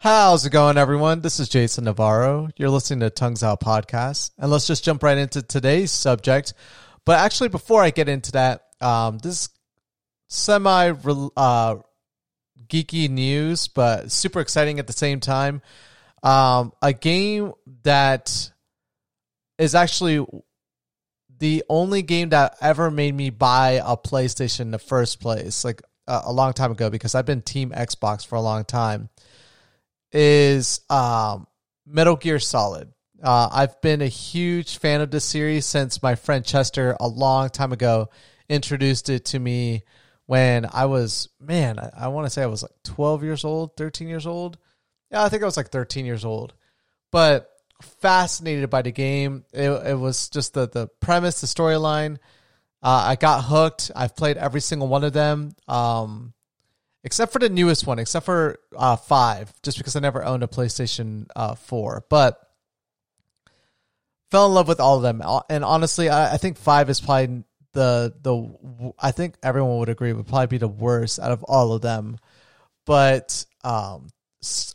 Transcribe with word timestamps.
How's 0.00 0.46
it 0.46 0.50
going, 0.50 0.78
everyone? 0.78 1.22
This 1.22 1.40
is 1.40 1.48
Jason 1.48 1.82
Navarro. 1.82 2.50
You're 2.56 2.70
listening 2.70 3.00
to 3.00 3.10
Tongues 3.10 3.42
Out 3.42 3.58
Podcast. 3.58 4.30
And 4.38 4.48
let's 4.48 4.68
just 4.68 4.84
jump 4.84 5.02
right 5.02 5.18
into 5.18 5.42
today's 5.42 5.90
subject. 5.90 6.54
But 7.04 7.18
actually, 7.18 7.48
before 7.48 7.82
I 7.82 7.90
get 7.90 8.08
into 8.08 8.30
that, 8.32 8.62
um, 8.80 9.18
this 9.18 9.48
semi 10.28 10.90
uh, 11.36 11.76
geeky 12.68 13.10
news, 13.10 13.66
but 13.66 14.12
super 14.12 14.38
exciting 14.38 14.78
at 14.78 14.86
the 14.86 14.92
same 14.92 15.18
time. 15.18 15.62
Um, 16.22 16.72
a 16.80 16.92
game 16.92 17.54
that 17.82 18.52
is 19.58 19.74
actually 19.74 20.24
the 21.40 21.64
only 21.68 22.02
game 22.02 22.28
that 22.28 22.56
ever 22.60 22.92
made 22.92 23.16
me 23.16 23.30
buy 23.30 23.82
a 23.84 23.96
PlayStation 23.96 24.60
in 24.60 24.70
the 24.70 24.78
first 24.78 25.20
place, 25.20 25.64
like 25.64 25.82
uh, 26.06 26.22
a 26.24 26.32
long 26.32 26.52
time 26.52 26.70
ago, 26.70 26.88
because 26.88 27.16
I've 27.16 27.26
been 27.26 27.42
Team 27.42 27.70
Xbox 27.70 28.24
for 28.24 28.36
a 28.36 28.40
long 28.40 28.64
time 28.64 29.08
is 30.12 30.80
um, 30.90 31.46
Metal 31.86 32.16
Gear 32.16 32.38
Solid. 32.38 32.92
Uh, 33.22 33.48
I've 33.52 33.80
been 33.80 34.00
a 34.00 34.06
huge 34.06 34.78
fan 34.78 35.00
of 35.00 35.10
this 35.10 35.24
series 35.24 35.66
since 35.66 36.02
my 36.02 36.14
friend 36.14 36.44
Chester, 36.44 36.96
a 37.00 37.08
long 37.08 37.50
time 37.50 37.72
ago, 37.72 38.10
introduced 38.48 39.08
it 39.08 39.24
to 39.26 39.38
me 39.38 39.82
when 40.26 40.66
I 40.72 40.86
was, 40.86 41.28
man, 41.40 41.78
I, 41.78 41.90
I 41.96 42.08
want 42.08 42.26
to 42.26 42.30
say 42.30 42.42
I 42.42 42.46
was 42.46 42.62
like 42.62 42.70
12 42.84 43.24
years 43.24 43.44
old, 43.44 43.76
13 43.76 44.08
years 44.08 44.26
old. 44.26 44.58
Yeah, 45.10 45.24
I 45.24 45.28
think 45.28 45.42
I 45.42 45.46
was 45.46 45.56
like 45.56 45.70
13 45.70 46.04
years 46.04 46.24
old. 46.24 46.54
But 47.10 47.50
fascinated 48.00 48.70
by 48.70 48.82
the 48.82 48.92
game. 48.92 49.44
It, 49.52 49.70
it 49.70 49.98
was 49.98 50.28
just 50.28 50.54
the, 50.54 50.68
the 50.68 50.88
premise, 51.00 51.40
the 51.40 51.46
storyline. 51.46 52.18
Uh, 52.82 53.04
I 53.08 53.16
got 53.16 53.44
hooked. 53.44 53.90
I've 53.94 54.16
played 54.16 54.36
every 54.36 54.60
single 54.60 54.88
one 54.88 55.04
of 55.04 55.12
them. 55.12 55.52
Um, 55.66 56.34
except 57.04 57.32
for 57.32 57.38
the 57.38 57.48
newest 57.48 57.86
one, 57.86 57.98
except 57.98 58.26
for 58.26 58.58
uh, 58.76 58.96
five, 58.96 59.52
just 59.62 59.78
because 59.78 59.96
I 59.96 60.00
never 60.00 60.24
owned 60.24 60.42
a 60.42 60.48
PlayStation 60.48 61.26
uh, 61.36 61.54
four. 61.54 62.04
But 62.08 62.38
fell 64.30 64.46
in 64.46 64.54
love 64.54 64.68
with 64.68 64.80
all 64.80 64.96
of 64.96 65.02
them, 65.02 65.22
and 65.48 65.64
honestly, 65.64 66.08
I, 66.08 66.34
I 66.34 66.36
think 66.36 66.58
five 66.58 66.90
is 66.90 67.00
probably 67.00 67.44
the 67.72 68.14
the 68.22 68.92
I 68.98 69.12
think 69.12 69.36
everyone 69.42 69.78
would 69.78 69.88
agree 69.88 70.12
would 70.12 70.26
probably 70.26 70.46
be 70.46 70.58
the 70.58 70.68
worst 70.68 71.18
out 71.18 71.32
of 71.32 71.44
all 71.44 71.72
of 71.72 71.82
them. 71.82 72.18
But 72.86 73.44
um, 73.62 74.08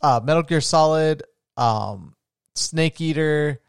uh, 0.02 0.20
Metal 0.22 0.42
Gear 0.42 0.60
Solid, 0.60 1.24
um, 1.56 2.14
Snake 2.54 3.00
Eater, 3.00 3.60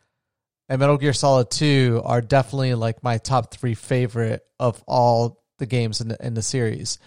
and 0.70 0.80
Metal 0.80 0.98
Gear 0.98 1.14
Solid 1.14 1.50
Two 1.50 2.02
are 2.06 2.22
definitely 2.22 2.76
like 2.76 3.04
my 3.04 3.18
top 3.18 3.54
three 3.54 3.74
favorite 3.74 4.46
of 4.60 4.82
all 4.88 5.44
the 5.58 5.66
games 5.66 6.02
in 6.02 6.10
the 6.10 6.26
in 6.26 6.34
the 6.34 6.42
series 6.42 7.00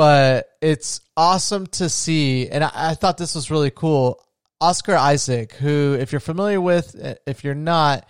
but 0.00 0.48
it's 0.62 1.02
awesome 1.14 1.66
to 1.66 1.90
see. 1.90 2.48
And 2.48 2.64
I, 2.64 2.70
I, 2.72 2.94
thought 2.94 3.18
this 3.18 3.34
was 3.34 3.50
really 3.50 3.70
cool. 3.70 4.18
Oscar 4.58 4.96
Isaac, 4.96 5.52
who, 5.52 5.94
if 6.00 6.10
you're 6.10 6.20
familiar 6.20 6.58
with, 6.58 6.96
if 7.26 7.44
you're 7.44 7.54
not, 7.54 8.08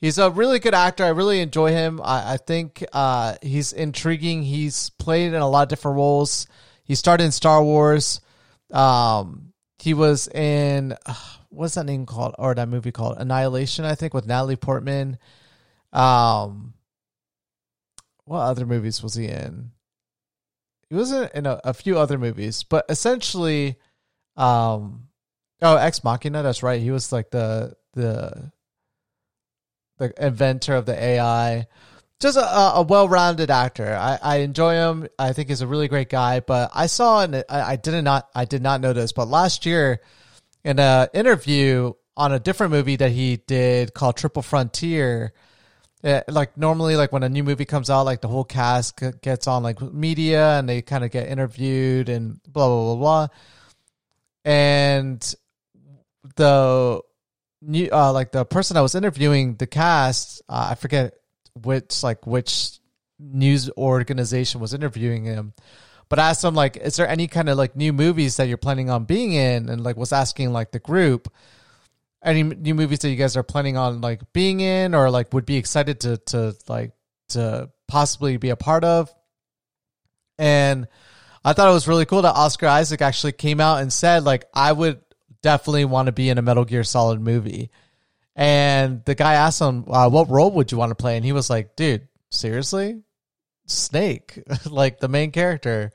he's 0.00 0.18
a 0.18 0.30
really 0.30 0.58
good 0.58 0.74
actor. 0.74 1.04
I 1.04 1.10
really 1.10 1.38
enjoy 1.38 1.70
him. 1.70 2.00
I, 2.02 2.32
I 2.32 2.36
think 2.38 2.84
uh, 2.92 3.36
he's 3.40 3.72
intriguing. 3.72 4.42
He's 4.42 4.90
played 4.90 5.28
in 5.28 5.40
a 5.40 5.48
lot 5.48 5.62
of 5.62 5.68
different 5.68 5.94
roles. 5.98 6.48
He 6.82 6.96
started 6.96 7.22
in 7.22 7.30
Star 7.30 7.62
Wars. 7.62 8.20
Um, 8.72 9.52
he 9.78 9.94
was 9.94 10.26
in 10.26 10.96
uh, 11.06 11.14
what's 11.50 11.76
that 11.76 11.86
name 11.86 12.04
called, 12.04 12.34
or 12.36 12.52
that 12.52 12.68
movie 12.68 12.90
called 12.90 13.18
Annihilation, 13.18 13.84
I 13.84 13.94
think, 13.94 14.12
with 14.12 14.26
Natalie 14.26 14.56
Portman. 14.56 15.18
Um, 15.92 16.74
what 18.24 18.40
other 18.40 18.66
movies 18.66 19.04
was 19.04 19.14
he 19.14 19.28
in? 19.28 19.70
He 20.92 20.98
was 20.98 21.10
in 21.10 21.46
a, 21.46 21.58
a 21.64 21.72
few 21.72 21.98
other 21.98 22.18
movies, 22.18 22.64
but 22.64 22.84
essentially, 22.90 23.76
um, 24.36 25.08
oh, 25.62 25.76
Ex 25.76 26.04
Machina. 26.04 26.42
That's 26.42 26.62
right. 26.62 26.82
He 26.82 26.90
was 26.90 27.10
like 27.10 27.30
the 27.30 27.74
the 27.94 28.52
the 29.96 30.12
inventor 30.22 30.74
of 30.74 30.84
the 30.84 31.02
AI. 31.02 31.66
Just 32.20 32.36
a, 32.36 32.74
a 32.74 32.82
well-rounded 32.82 33.50
actor. 33.50 33.96
I, 33.96 34.18
I 34.22 34.36
enjoy 34.40 34.74
him. 34.74 35.08
I 35.18 35.32
think 35.32 35.48
he's 35.48 35.62
a 35.62 35.66
really 35.66 35.88
great 35.88 36.10
guy. 36.10 36.40
But 36.40 36.72
I 36.74 36.88
saw, 36.88 37.22
and 37.22 37.36
I, 37.36 37.42
I 37.48 37.76
did 37.76 38.04
not, 38.04 38.28
I 38.34 38.44
did 38.44 38.60
not 38.60 38.82
know 38.82 38.92
this, 38.92 39.12
but 39.12 39.28
last 39.28 39.64
year, 39.64 40.02
in 40.62 40.78
an 40.78 41.08
interview 41.14 41.94
on 42.18 42.32
a 42.32 42.38
different 42.38 42.70
movie 42.70 42.96
that 42.96 43.12
he 43.12 43.38
did 43.38 43.94
called 43.94 44.18
Triple 44.18 44.42
Frontier, 44.42 45.32
yeah, 46.02 46.22
like 46.28 46.56
normally, 46.56 46.96
like 46.96 47.12
when 47.12 47.22
a 47.22 47.28
new 47.28 47.44
movie 47.44 47.64
comes 47.64 47.88
out, 47.88 48.02
like 48.02 48.20
the 48.20 48.28
whole 48.28 48.44
cast 48.44 49.00
gets 49.22 49.46
on 49.46 49.62
like 49.62 49.80
media 49.80 50.58
and 50.58 50.68
they 50.68 50.82
kind 50.82 51.04
of 51.04 51.12
get 51.12 51.28
interviewed 51.28 52.08
and 52.08 52.40
blah 52.46 52.66
blah 52.66 52.84
blah 52.84 52.96
blah. 52.96 53.28
And 54.44 55.34
the 56.34 57.00
new, 57.60 57.88
uh, 57.92 58.12
like 58.12 58.32
the 58.32 58.44
person 58.44 58.76
I 58.76 58.80
was 58.80 58.96
interviewing 58.96 59.54
the 59.54 59.68
cast, 59.68 60.42
uh, 60.48 60.68
I 60.70 60.74
forget 60.74 61.14
which 61.54 62.02
like 62.02 62.26
which 62.26 62.80
news 63.20 63.70
organization 63.76 64.60
was 64.60 64.74
interviewing 64.74 65.24
him, 65.24 65.52
but 66.08 66.18
asked 66.18 66.42
him 66.42 66.56
like, 66.56 66.76
is 66.76 66.96
there 66.96 67.06
any 67.06 67.28
kind 67.28 67.48
of 67.48 67.56
like 67.56 67.76
new 67.76 67.92
movies 67.92 68.38
that 68.38 68.48
you're 68.48 68.56
planning 68.56 68.90
on 68.90 69.04
being 69.04 69.34
in? 69.34 69.68
And 69.68 69.84
like 69.84 69.96
was 69.96 70.12
asking 70.12 70.52
like 70.52 70.72
the 70.72 70.80
group 70.80 71.32
any 72.22 72.42
new 72.42 72.74
movies 72.74 73.00
that 73.00 73.10
you 73.10 73.16
guys 73.16 73.36
are 73.36 73.42
planning 73.42 73.76
on 73.76 74.00
like 74.00 74.32
being 74.32 74.60
in 74.60 74.94
or 74.94 75.10
like 75.10 75.32
would 75.34 75.46
be 75.46 75.56
excited 75.56 76.00
to 76.00 76.16
to 76.18 76.54
like 76.68 76.92
to 77.30 77.70
possibly 77.88 78.36
be 78.36 78.50
a 78.50 78.56
part 78.56 78.84
of? 78.84 79.12
And 80.38 80.88
i 81.44 81.52
thought 81.52 81.68
it 81.68 81.72
was 81.72 81.88
really 81.88 82.04
cool 82.04 82.22
that 82.22 82.36
oscar 82.36 82.68
isaac 82.68 83.02
actually 83.02 83.32
came 83.32 83.60
out 83.60 83.80
and 83.80 83.92
said 83.92 84.22
like 84.22 84.44
i 84.54 84.70
would 84.70 85.00
definitely 85.42 85.84
want 85.84 86.06
to 86.06 86.12
be 86.12 86.30
in 86.30 86.38
a 86.38 86.42
metal 86.42 86.64
gear 86.64 86.84
solid 86.84 87.20
movie. 87.20 87.70
And 88.34 89.04
the 89.04 89.14
guy 89.14 89.34
asked 89.34 89.60
him 89.60 89.84
uh, 89.88 90.08
what 90.08 90.30
role 90.30 90.52
would 90.52 90.72
you 90.72 90.78
want 90.78 90.90
to 90.90 90.94
play? 90.94 91.16
And 91.16 91.24
he 91.24 91.32
was 91.32 91.50
like 91.50 91.76
dude 91.76 92.08
seriously? 92.30 93.02
Snake 93.66 94.42
like 94.70 95.00
the 95.00 95.08
main 95.08 95.32
character 95.32 95.92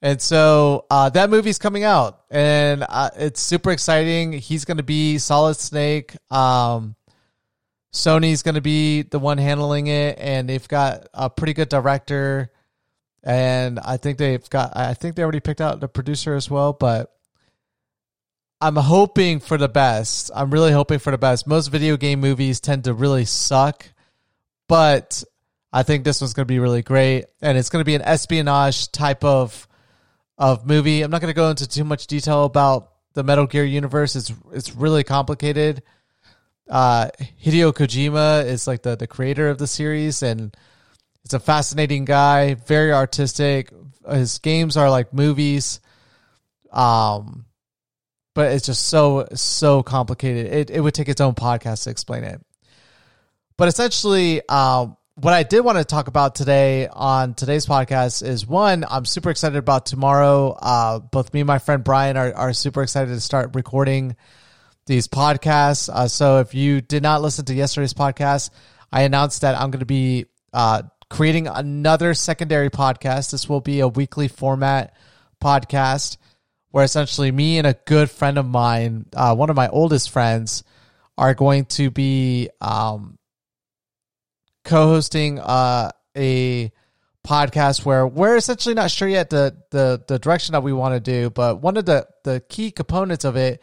and 0.00 0.20
so 0.20 0.86
uh, 0.90 1.08
that 1.10 1.30
movie's 1.30 1.58
coming 1.58 1.84
out, 1.84 2.20
and 2.30 2.84
uh, 2.88 3.10
it's 3.16 3.40
super 3.40 3.70
exciting. 3.70 4.32
He's 4.32 4.64
going 4.64 4.76
to 4.76 4.82
be 4.82 5.18
Solid 5.18 5.56
Snake. 5.56 6.16
Um, 6.30 6.94
Sony's 7.92 8.42
going 8.42 8.54
to 8.54 8.60
be 8.60 9.02
the 9.02 9.18
one 9.18 9.38
handling 9.38 9.88
it, 9.88 10.18
and 10.18 10.48
they've 10.48 10.68
got 10.68 11.08
a 11.14 11.28
pretty 11.28 11.52
good 11.54 11.68
director. 11.68 12.52
And 13.24 13.78
I 13.80 13.96
think 13.96 14.18
they've 14.18 14.48
got. 14.48 14.76
I 14.76 14.94
think 14.94 15.16
they 15.16 15.22
already 15.22 15.40
picked 15.40 15.60
out 15.60 15.80
the 15.80 15.88
producer 15.88 16.34
as 16.34 16.50
well. 16.50 16.72
But 16.72 17.12
I'm 18.60 18.76
hoping 18.76 19.40
for 19.40 19.56
the 19.58 19.68
best. 19.68 20.30
I'm 20.34 20.50
really 20.50 20.72
hoping 20.72 20.98
for 20.98 21.10
the 21.10 21.18
best. 21.18 21.46
Most 21.46 21.68
video 21.68 21.96
game 21.96 22.20
movies 22.20 22.60
tend 22.60 22.84
to 22.84 22.94
really 22.94 23.24
suck, 23.24 23.86
but 24.68 25.22
I 25.72 25.82
think 25.82 26.04
this 26.04 26.20
one's 26.20 26.32
going 26.32 26.46
to 26.46 26.52
be 26.52 26.58
really 26.58 26.82
great, 26.82 27.26
and 27.42 27.58
it's 27.58 27.68
going 27.68 27.80
to 27.80 27.86
be 27.86 27.94
an 27.94 28.02
espionage 28.02 28.90
type 28.90 29.22
of 29.22 29.67
of 30.38 30.66
movie. 30.66 31.02
I'm 31.02 31.10
not 31.10 31.20
going 31.20 31.32
to 31.32 31.36
go 31.36 31.50
into 31.50 31.66
too 31.66 31.84
much 31.84 32.06
detail 32.06 32.44
about 32.44 32.92
the 33.14 33.24
Metal 33.24 33.46
Gear 33.46 33.64
universe. 33.64 34.16
It's 34.16 34.32
it's 34.52 34.74
really 34.74 35.04
complicated. 35.04 35.82
Uh, 36.68 37.08
Hideo 37.42 37.72
Kojima 37.72 38.46
is 38.46 38.66
like 38.66 38.82
the 38.82 38.96
the 38.96 39.06
creator 39.06 39.48
of 39.48 39.58
the 39.58 39.66
series, 39.66 40.22
and 40.22 40.56
it's 41.24 41.34
a 41.34 41.40
fascinating 41.40 42.04
guy, 42.04 42.54
very 42.54 42.92
artistic. 42.92 43.72
His 44.08 44.38
games 44.38 44.76
are 44.76 44.88
like 44.88 45.12
movies, 45.12 45.80
um, 46.72 47.46
but 48.34 48.52
it's 48.52 48.66
just 48.66 48.86
so 48.86 49.26
so 49.34 49.82
complicated. 49.82 50.52
It 50.52 50.70
it 50.70 50.80
would 50.80 50.94
take 50.94 51.08
its 51.08 51.20
own 51.20 51.34
podcast 51.34 51.84
to 51.84 51.90
explain 51.90 52.24
it. 52.24 52.40
But 53.56 53.66
essentially, 53.66 54.46
um, 54.48 54.96
what 55.20 55.34
I 55.34 55.42
did 55.42 55.62
want 55.62 55.78
to 55.78 55.84
talk 55.84 56.06
about 56.06 56.36
today 56.36 56.86
on 56.86 57.34
today's 57.34 57.66
podcast 57.66 58.24
is 58.24 58.46
one, 58.46 58.84
I'm 58.88 59.04
super 59.04 59.30
excited 59.30 59.58
about 59.58 59.84
tomorrow. 59.84 60.52
Uh, 60.52 61.00
both 61.00 61.34
me 61.34 61.40
and 61.40 61.46
my 61.48 61.58
friend 61.58 61.82
Brian 61.82 62.16
are, 62.16 62.32
are 62.32 62.52
super 62.52 62.84
excited 62.84 63.12
to 63.12 63.20
start 63.20 63.50
recording 63.54 64.14
these 64.86 65.08
podcasts. 65.08 65.88
Uh, 65.88 66.06
so 66.06 66.38
if 66.38 66.54
you 66.54 66.80
did 66.80 67.02
not 67.02 67.20
listen 67.20 67.44
to 67.46 67.54
yesterday's 67.54 67.94
podcast, 67.94 68.50
I 68.92 69.02
announced 69.02 69.40
that 69.40 69.56
I'm 69.60 69.72
going 69.72 69.80
to 69.80 69.86
be 69.86 70.26
uh, 70.52 70.82
creating 71.10 71.48
another 71.48 72.14
secondary 72.14 72.70
podcast. 72.70 73.32
This 73.32 73.48
will 73.48 73.60
be 73.60 73.80
a 73.80 73.88
weekly 73.88 74.28
format 74.28 74.94
podcast 75.42 76.16
where 76.70 76.84
essentially 76.84 77.32
me 77.32 77.58
and 77.58 77.66
a 77.66 77.74
good 77.86 78.08
friend 78.08 78.38
of 78.38 78.46
mine, 78.46 79.06
uh, 79.16 79.34
one 79.34 79.50
of 79.50 79.56
my 79.56 79.68
oldest 79.68 80.10
friends, 80.10 80.62
are 81.16 81.34
going 81.34 81.64
to 81.64 81.90
be 81.90 82.50
um, 82.60 83.17
co-hosting 84.68 85.38
uh, 85.38 85.90
a 86.14 86.70
podcast 87.26 87.84
where 87.84 88.06
we're 88.06 88.36
essentially 88.36 88.74
not 88.74 88.90
sure 88.90 89.08
yet 89.08 89.30
the 89.30 89.56
the 89.70 90.02
the 90.06 90.18
direction 90.18 90.52
that 90.52 90.62
we 90.62 90.72
want 90.72 90.94
to 90.94 91.00
do, 91.00 91.30
but 91.30 91.62
one 91.62 91.76
of 91.76 91.86
the 91.86 92.06
the 92.22 92.40
key 92.48 92.70
components 92.70 93.24
of 93.24 93.36
it 93.36 93.62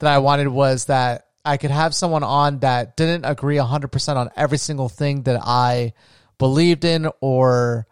that 0.00 0.12
I 0.12 0.18
wanted 0.18 0.48
was 0.48 0.86
that 0.86 1.28
I 1.44 1.56
could 1.56 1.70
have 1.70 1.94
someone 1.94 2.24
on 2.24 2.58
that 2.60 2.96
didn't 2.96 3.24
agree 3.24 3.56
100% 3.56 4.16
on 4.16 4.30
every 4.36 4.58
single 4.58 4.88
thing 4.88 5.22
that 5.22 5.40
I 5.42 5.94
believed 6.38 6.84
in 6.84 7.08
or 7.20 7.86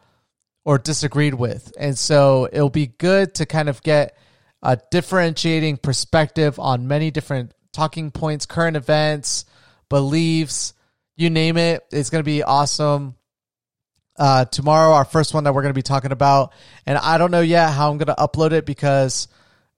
or 0.64 0.78
disagreed 0.78 1.34
with. 1.34 1.72
And 1.78 1.96
so 1.96 2.48
it'll 2.52 2.70
be 2.70 2.88
good 2.88 3.36
to 3.36 3.46
kind 3.46 3.68
of 3.68 3.82
get 3.82 4.16
a 4.62 4.78
differentiating 4.90 5.76
perspective 5.76 6.58
on 6.58 6.88
many 6.88 7.12
different 7.12 7.52
talking 7.72 8.10
points, 8.10 8.46
current 8.46 8.76
events, 8.76 9.44
beliefs, 9.88 10.74
you 11.18 11.30
name 11.30 11.56
it. 11.56 11.84
It's 11.90 12.10
going 12.10 12.20
to 12.20 12.26
be 12.26 12.42
awesome. 12.42 13.16
Uh, 14.16 14.44
tomorrow, 14.46 14.92
our 14.92 15.04
first 15.04 15.34
one 15.34 15.44
that 15.44 15.52
we're 15.52 15.62
going 15.62 15.74
to 15.74 15.78
be 15.78 15.82
talking 15.82 16.12
about, 16.12 16.52
and 16.86 16.96
I 16.96 17.18
don't 17.18 17.30
know 17.30 17.40
yet 17.40 17.70
how 17.70 17.90
I'm 17.90 17.98
going 17.98 18.06
to 18.06 18.14
upload 18.14 18.52
it 18.52 18.64
because 18.64 19.28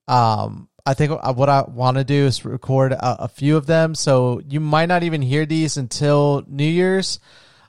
um, 0.06 0.68
I 0.84 0.94
think 0.94 1.10
what 1.10 1.48
I 1.48 1.62
want 1.62 1.96
to 1.96 2.04
do 2.04 2.26
is 2.26 2.44
record 2.44 2.92
a, 2.92 3.24
a, 3.24 3.28
few 3.28 3.56
of 3.56 3.66
them. 3.66 3.94
So 3.94 4.40
you 4.46 4.60
might 4.60 4.86
not 4.86 5.02
even 5.02 5.22
hear 5.22 5.46
these 5.46 5.76
until 5.76 6.42
New 6.46 6.64
Year's, 6.64 7.20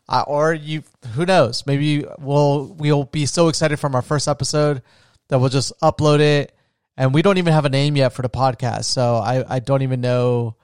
uh, 0.08 0.24
or 0.28 0.54
you 0.54 0.84
who 1.14 1.26
knows? 1.26 1.66
Maybe 1.66 2.06
we'll 2.20 2.74
we'll 2.78 3.06
be 3.06 3.26
so 3.26 3.48
excited 3.48 3.80
from 3.80 3.96
our 3.96 4.02
first 4.02 4.28
episode 4.28 4.82
that 5.30 5.40
we'll 5.40 5.50
just 5.50 5.74
upload 5.82 6.20
it, 6.20 6.54
and 6.98 7.14
we 7.14 7.22
don't 7.22 7.38
even 7.38 7.54
have 7.54 7.66
a 7.66 7.70
name 7.70 7.96
yet 7.96 8.14
for 8.14 8.22
the 8.22 8.30
podcast. 8.30 8.86
So 8.86 9.16
I 9.16 9.56
I 9.56 9.60
don't 9.60 9.82
even 9.82 10.02
know. 10.02 10.56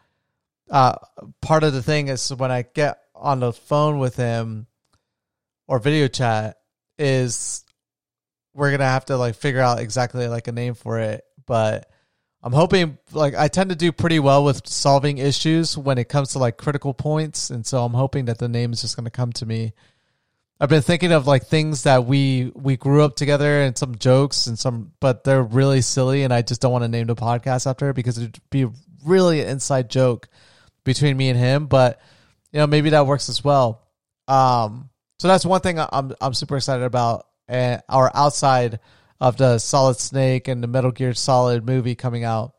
Uh, 0.70 0.96
part 1.42 1.64
of 1.64 1.74
the 1.74 1.84
thing 1.84 2.10
is 2.10 2.34
when 2.34 2.52
I 2.52 2.64
get 2.64 3.00
on 3.16 3.40
the 3.40 3.54
phone 3.54 4.00
with 4.00 4.16
him 4.16 4.68
or 5.68 5.80
video 5.80 6.08
chat 6.08 6.58
is 6.98 7.64
we're 8.54 8.72
gonna 8.72 8.86
have 8.86 9.06
to 9.06 9.18
like 9.18 9.36
figure 9.36 9.62
out 9.62 9.80
exactly 9.80 10.28
like 10.28 10.48
a 10.48 10.52
name 10.52 10.74
for 10.74 11.00
it, 11.00 11.24
but 11.46 11.90
I'm 12.42 12.54
hoping 12.54 12.98
like 13.12 13.36
I 13.36 13.48
tend 13.48 13.70
to 13.70 13.76
do 13.76 13.92
pretty 13.92 14.20
well 14.20 14.44
with 14.44 14.68
solving 14.68 15.18
issues 15.18 15.78
when 15.78 15.98
it 15.98 16.10
comes 16.10 16.32
to 16.32 16.40
like 16.40 16.58
critical 16.58 16.94
points, 16.94 17.50
and 17.50 17.66
so 17.66 17.84
I'm 17.84 17.94
hoping 17.94 18.26
that 18.26 18.40
the 18.40 18.48
name 18.48 18.74
is 18.74 18.82
just 18.82 18.98
to 18.98 19.10
come 19.10 19.32
to 19.34 19.46
me. 19.46 19.74
I've 20.60 20.70
been 20.70 20.82
thinking 20.82 21.12
of 21.12 21.28
like 21.28 21.46
things 21.46 21.84
that 21.84 22.06
we 22.06 22.52
we 22.56 22.78
grew 22.78 23.04
up 23.04 23.16
together 23.16 23.62
and 23.62 23.78
some 23.78 23.96
jokes 23.96 24.48
and 24.48 24.58
some, 24.58 24.92
but 25.00 25.24
they're 25.24 25.44
really 25.44 25.82
silly, 25.82 26.24
and 26.24 26.34
I 26.34 26.42
just 26.42 26.62
don't 26.62 26.72
want 26.72 26.84
to 26.84 26.88
name 26.88 27.08
the 27.08 27.16
podcast 27.16 27.68
after 27.70 27.90
it 27.90 27.96
because 27.96 28.18
it'd 28.18 28.40
be 28.50 28.68
really 29.06 29.42
an 29.42 29.50
inside 29.50 29.90
joke 29.90 30.28
between 30.88 31.18
me 31.18 31.30
and 31.30 31.38
him. 31.38 31.68
But 31.68 32.02
you 32.52 32.60
know, 32.60 32.66
maybe 32.66 32.90
that 32.92 33.06
works 33.06 33.30
as 33.30 33.44
well. 33.44 33.86
Um, 34.28 34.90
so 35.20 35.28
that's 35.28 35.46
one 35.46 35.62
thing 35.62 35.78
I'm 35.78 36.14
I'm 36.20 36.34
super 36.34 36.58
excited 36.58 36.84
about, 36.84 37.28
and 37.48 37.84
our 37.88 38.10
outside 38.16 38.80
of 39.20 39.38
the 39.38 39.60
Solid 39.60 39.98
Snake 40.00 40.48
and 40.48 40.64
the 40.64 40.68
Metal 40.68 40.92
Gear 40.92 41.14
Solid 41.14 41.66
movie 41.66 41.96
coming 41.96 42.24
out. 42.24 42.54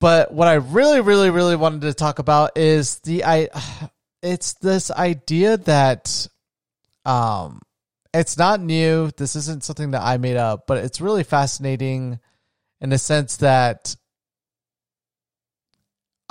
But 0.00 0.32
what 0.32 0.48
I 0.48 0.54
really, 0.54 1.00
really, 1.00 1.30
really 1.30 1.56
wanted 1.56 1.82
to 1.82 1.94
talk 1.94 2.18
about 2.18 2.56
is 2.56 3.00
the 3.00 3.24
I. 3.24 3.50
It's 4.26 4.54
this 4.54 4.90
idea 4.90 5.58
that, 5.58 6.28
um, 7.04 7.60
it's 8.14 8.38
not 8.38 8.58
new. 8.58 9.10
This 9.14 9.36
isn't 9.36 9.64
something 9.64 9.90
that 9.90 10.00
I 10.00 10.16
made 10.16 10.38
up, 10.38 10.66
but 10.66 10.78
it's 10.78 10.98
really 10.98 11.24
fascinating 11.24 12.18
in 12.80 12.88
the 12.88 12.96
sense 12.96 13.36
that 13.38 13.94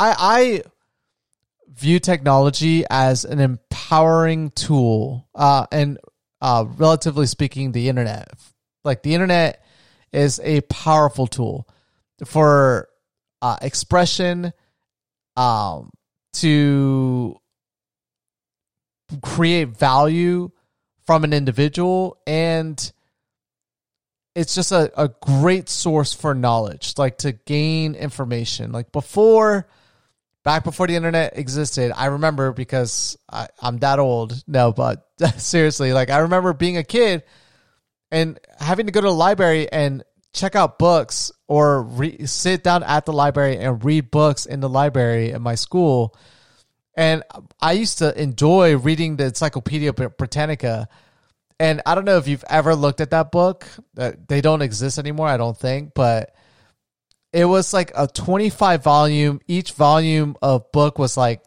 I 0.04 0.16
I 0.18 0.64
view 1.74 2.00
technology 2.00 2.84
as 2.90 3.26
an 3.26 3.40
empowering 3.40 4.52
tool, 4.52 5.28
uh, 5.34 5.66
and 5.72 5.98
uh, 6.42 6.66
relatively 6.78 7.26
speaking, 7.26 7.72
the 7.72 7.90
internet. 7.90 8.30
Like 8.84 9.02
the 9.04 9.14
internet 9.14 9.64
is 10.12 10.40
a 10.44 10.62
powerful 10.62 11.28
tool 11.28 11.68
for 12.26 12.90
uh, 13.42 13.58
expression, 13.62 14.54
um, 15.36 15.90
to 16.34 17.40
create 19.22 19.70
value 19.78 20.52
from 21.06 21.24
an 21.24 21.34
individual, 21.34 22.18
and 22.28 22.92
it's 24.36 24.56
just 24.56 24.72
a, 24.72 24.92
a 25.00 25.10
great 25.22 25.70
source 25.70 26.14
for 26.14 26.34
knowledge, 26.34 26.96
like 26.98 27.20
to 27.20 27.32
gain 27.32 27.96
information. 27.96 28.72
Like 28.72 28.92
before 28.92 29.68
back 30.44 30.64
before 30.64 30.88
the 30.88 30.96
internet 30.96 31.38
existed, 31.38 31.92
I 31.96 32.08
remember 32.08 32.52
because 32.52 33.18
I, 33.32 33.48
am 33.62 33.80
that 33.80 34.00
old. 34.00 34.44
No, 34.48 34.72
but 34.72 35.08
seriously, 35.38 35.94
like 35.94 36.10
I 36.10 36.20
remember 36.20 36.54
being 36.54 36.78
a 36.78 36.84
kid 36.84 37.24
and 38.12 38.40
having 38.60 38.86
to 38.86 38.92
go 38.92 39.02
to 39.02 39.08
the 39.08 39.14
library 39.14 39.72
and 39.72 40.04
check 40.34 40.56
out 40.56 40.80
books 40.80 41.32
or 41.48 41.84
re- 41.84 42.26
sit 42.26 42.64
down 42.64 42.84
at 42.84 43.06
the 43.06 43.14
library 43.14 43.58
and 43.58 43.84
read 43.84 44.12
books 44.12 44.46
in 44.46 44.60
the 44.60 44.70
library 44.70 45.34
at 45.34 45.42
my 45.42 45.56
school. 45.56 46.16
And 46.96 47.24
I 47.62 47.74
used 47.74 48.00
to 48.00 48.20
enjoy 48.22 48.78
reading 48.78 49.16
the 49.16 49.26
Encyclopedia 49.26 49.94
Britannica. 49.94 50.88
And 51.60 51.82
I 51.86 51.96
don't 51.96 52.06
know 52.06 52.18
if 52.18 52.28
you've 52.28 52.44
ever 52.50 52.76
looked 52.76 53.02
at 53.02 53.12
that 53.12 53.32
book. 53.32 53.66
Uh, 53.98 54.12
they 54.28 54.42
don't 54.42 54.62
exist 54.62 55.00
anymore, 55.00 55.28
I 55.28 55.38
don't 55.38 55.58
think, 55.58 55.94
but 55.94 56.36
it 57.34 57.46
was 57.46 57.74
like 57.74 57.92
a 57.96 58.08
25 58.08 58.84
volume. 58.84 59.42
Each 59.48 59.72
volume 59.72 60.38
of 60.42 60.72
book 60.72 61.00
was 61.00 61.18
like 61.18 61.42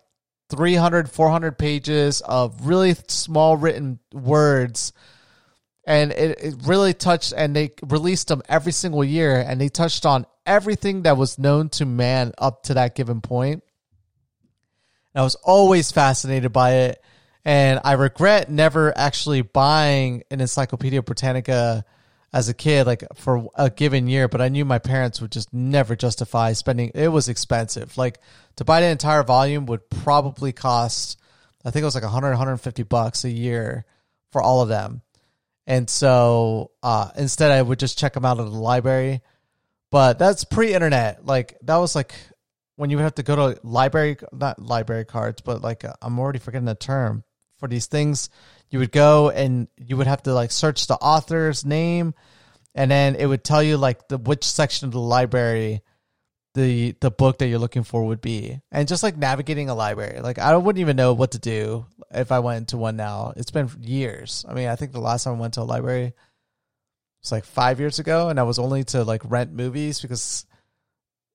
300 0.50 1.08
400 1.08 1.56
pages 1.56 2.20
of 2.20 2.66
really 2.66 2.94
small 3.06 3.56
written 3.56 4.00
words. 4.12 4.92
And 5.86 6.10
it, 6.10 6.38
it 6.42 6.54
really 6.64 6.92
touched 6.92 7.32
and 7.36 7.54
they 7.54 7.70
released 7.86 8.26
them 8.26 8.42
every 8.48 8.72
single 8.72 9.04
year 9.04 9.36
and 9.36 9.60
they 9.60 9.68
touched 9.68 10.04
on 10.04 10.26
everything 10.44 11.02
that 11.02 11.16
was 11.16 11.38
known 11.38 11.68
to 11.68 11.86
man 11.86 12.32
up 12.36 12.64
to 12.64 12.74
that 12.74 12.96
given 12.96 13.20
point. 13.20 13.62
And 15.14 15.20
i 15.20 15.24
was 15.24 15.36
always 15.36 15.92
fascinated 15.92 16.52
by 16.52 16.72
it 16.72 17.02
and 17.44 17.80
i 17.84 17.92
regret 17.92 18.50
never 18.50 18.92
actually 18.98 19.40
buying 19.40 20.24
an 20.30 20.42
encyclopedia 20.42 21.00
britannica 21.00 21.86
as 22.36 22.50
a 22.50 22.54
kid, 22.54 22.86
like 22.86 23.02
for 23.14 23.48
a 23.54 23.70
given 23.70 24.08
year, 24.08 24.28
but 24.28 24.42
I 24.42 24.50
knew 24.50 24.66
my 24.66 24.78
parents 24.78 25.22
would 25.22 25.32
just 25.32 25.54
never 25.54 25.96
justify 25.96 26.52
spending. 26.52 26.90
It 26.94 27.08
was 27.08 27.30
expensive. 27.30 27.96
Like 27.96 28.18
to 28.56 28.64
buy 28.64 28.82
the 28.82 28.88
entire 28.88 29.22
volume 29.22 29.64
would 29.66 29.88
probably 29.88 30.52
cost, 30.52 31.18
I 31.64 31.70
think 31.70 31.80
it 31.80 31.86
was 31.86 31.94
like 31.94 32.04
100, 32.04 32.28
150 32.28 32.82
bucks 32.82 33.24
a 33.24 33.30
year 33.30 33.86
for 34.32 34.42
all 34.42 34.60
of 34.60 34.68
them. 34.68 35.00
And 35.66 35.88
so 35.88 36.72
uh, 36.82 37.08
instead, 37.16 37.52
I 37.52 37.62
would 37.62 37.78
just 37.78 37.98
check 37.98 38.12
them 38.12 38.26
out 38.26 38.38
at 38.38 38.44
the 38.44 38.50
library. 38.50 39.22
But 39.90 40.18
that's 40.18 40.44
pre 40.44 40.74
internet. 40.74 41.24
Like 41.24 41.56
that 41.62 41.76
was 41.78 41.94
like 41.94 42.14
when 42.74 42.90
you 42.90 42.98
would 42.98 43.04
have 43.04 43.14
to 43.14 43.22
go 43.22 43.36
to 43.36 43.60
library, 43.62 44.18
not 44.30 44.60
library 44.60 45.06
cards, 45.06 45.40
but 45.40 45.62
like 45.62 45.86
uh, 45.86 45.94
I'm 46.02 46.18
already 46.18 46.38
forgetting 46.38 46.66
the 46.66 46.74
term 46.74 47.24
for 47.56 47.66
these 47.66 47.86
things 47.86 48.28
you 48.70 48.78
would 48.78 48.92
go 48.92 49.30
and 49.30 49.68
you 49.76 49.96
would 49.96 50.06
have 50.06 50.22
to 50.24 50.34
like 50.34 50.50
search 50.50 50.86
the 50.86 50.96
author's 50.96 51.64
name 51.64 52.14
and 52.74 52.90
then 52.90 53.14
it 53.14 53.26
would 53.26 53.42
tell 53.42 53.62
you 53.62 53.76
like 53.76 54.08
the 54.08 54.18
which 54.18 54.44
section 54.44 54.86
of 54.86 54.92
the 54.92 55.00
library 55.00 55.82
the 56.55 56.93
the 57.00 57.10
book 57.10 57.38
that 57.38 57.48
you're 57.48 57.58
looking 57.58 57.84
for 57.84 58.05
would 58.06 58.22
be. 58.22 58.60
And 58.72 58.88
just 58.88 59.02
like 59.02 59.17
navigating 59.17 59.69
a 59.69 59.74
library. 59.74 60.20
Like 60.20 60.38
i 60.38 60.56
wouldn't 60.56 60.81
even 60.81 60.96
know 60.96 61.12
what 61.12 61.32
to 61.32 61.38
do 61.38 61.86
if 62.10 62.32
i 62.32 62.38
went 62.38 62.58
into 62.58 62.76
one 62.76 62.96
now. 62.96 63.32
It's 63.36 63.50
been 63.50 63.70
years. 63.81 64.44
I 64.48 64.55
mean 64.55 64.69
i 64.69 64.76
think 64.76 64.93
the 64.93 65.00
last 65.00 65.24
time 65.24 65.34
i 65.34 65.41
went 65.41 65.55
to 65.55 65.62
a 65.62 65.64
library 65.64 66.14
was 67.22 67.32
like 67.32 67.44
five 67.44 67.79
years 67.79 67.98
ago 67.98 68.29
and 68.29 68.41
i 68.41 68.43
was 68.43 68.58
only 68.58 68.84
to 68.84 69.05
like 69.05 69.22
rent 69.24 69.52
movies 69.52 70.00
because 70.00 70.46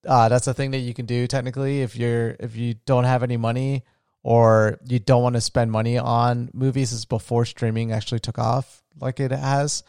uh, 0.08 0.30
that's 0.30 0.48
a 0.48 0.54
thing 0.54 0.72
that 0.72 0.80
you 0.80 0.94
can 0.96 1.06
do 1.06 1.28
technically 1.28 1.82
if 1.82 1.96
you're 1.96 2.36
if 2.40 2.56
you 2.56 2.74
don't 2.86 3.04
have 3.04 3.22
any 3.22 3.38
money 3.38 3.84
or 4.24 4.80
you 4.88 5.00
don't 5.00 5.24
want 5.24 5.36
to 5.36 5.42
spend 5.42 5.72
money 5.72 5.98
on 5.98 6.50
movies 6.54 6.92
is 6.92 7.06
before 7.06 7.46
streaming 7.46 7.92
actually 7.92 8.20
took 8.20 8.38
off 8.38 8.84
like 9.00 9.20
it 9.20 9.32
has. 9.32 9.84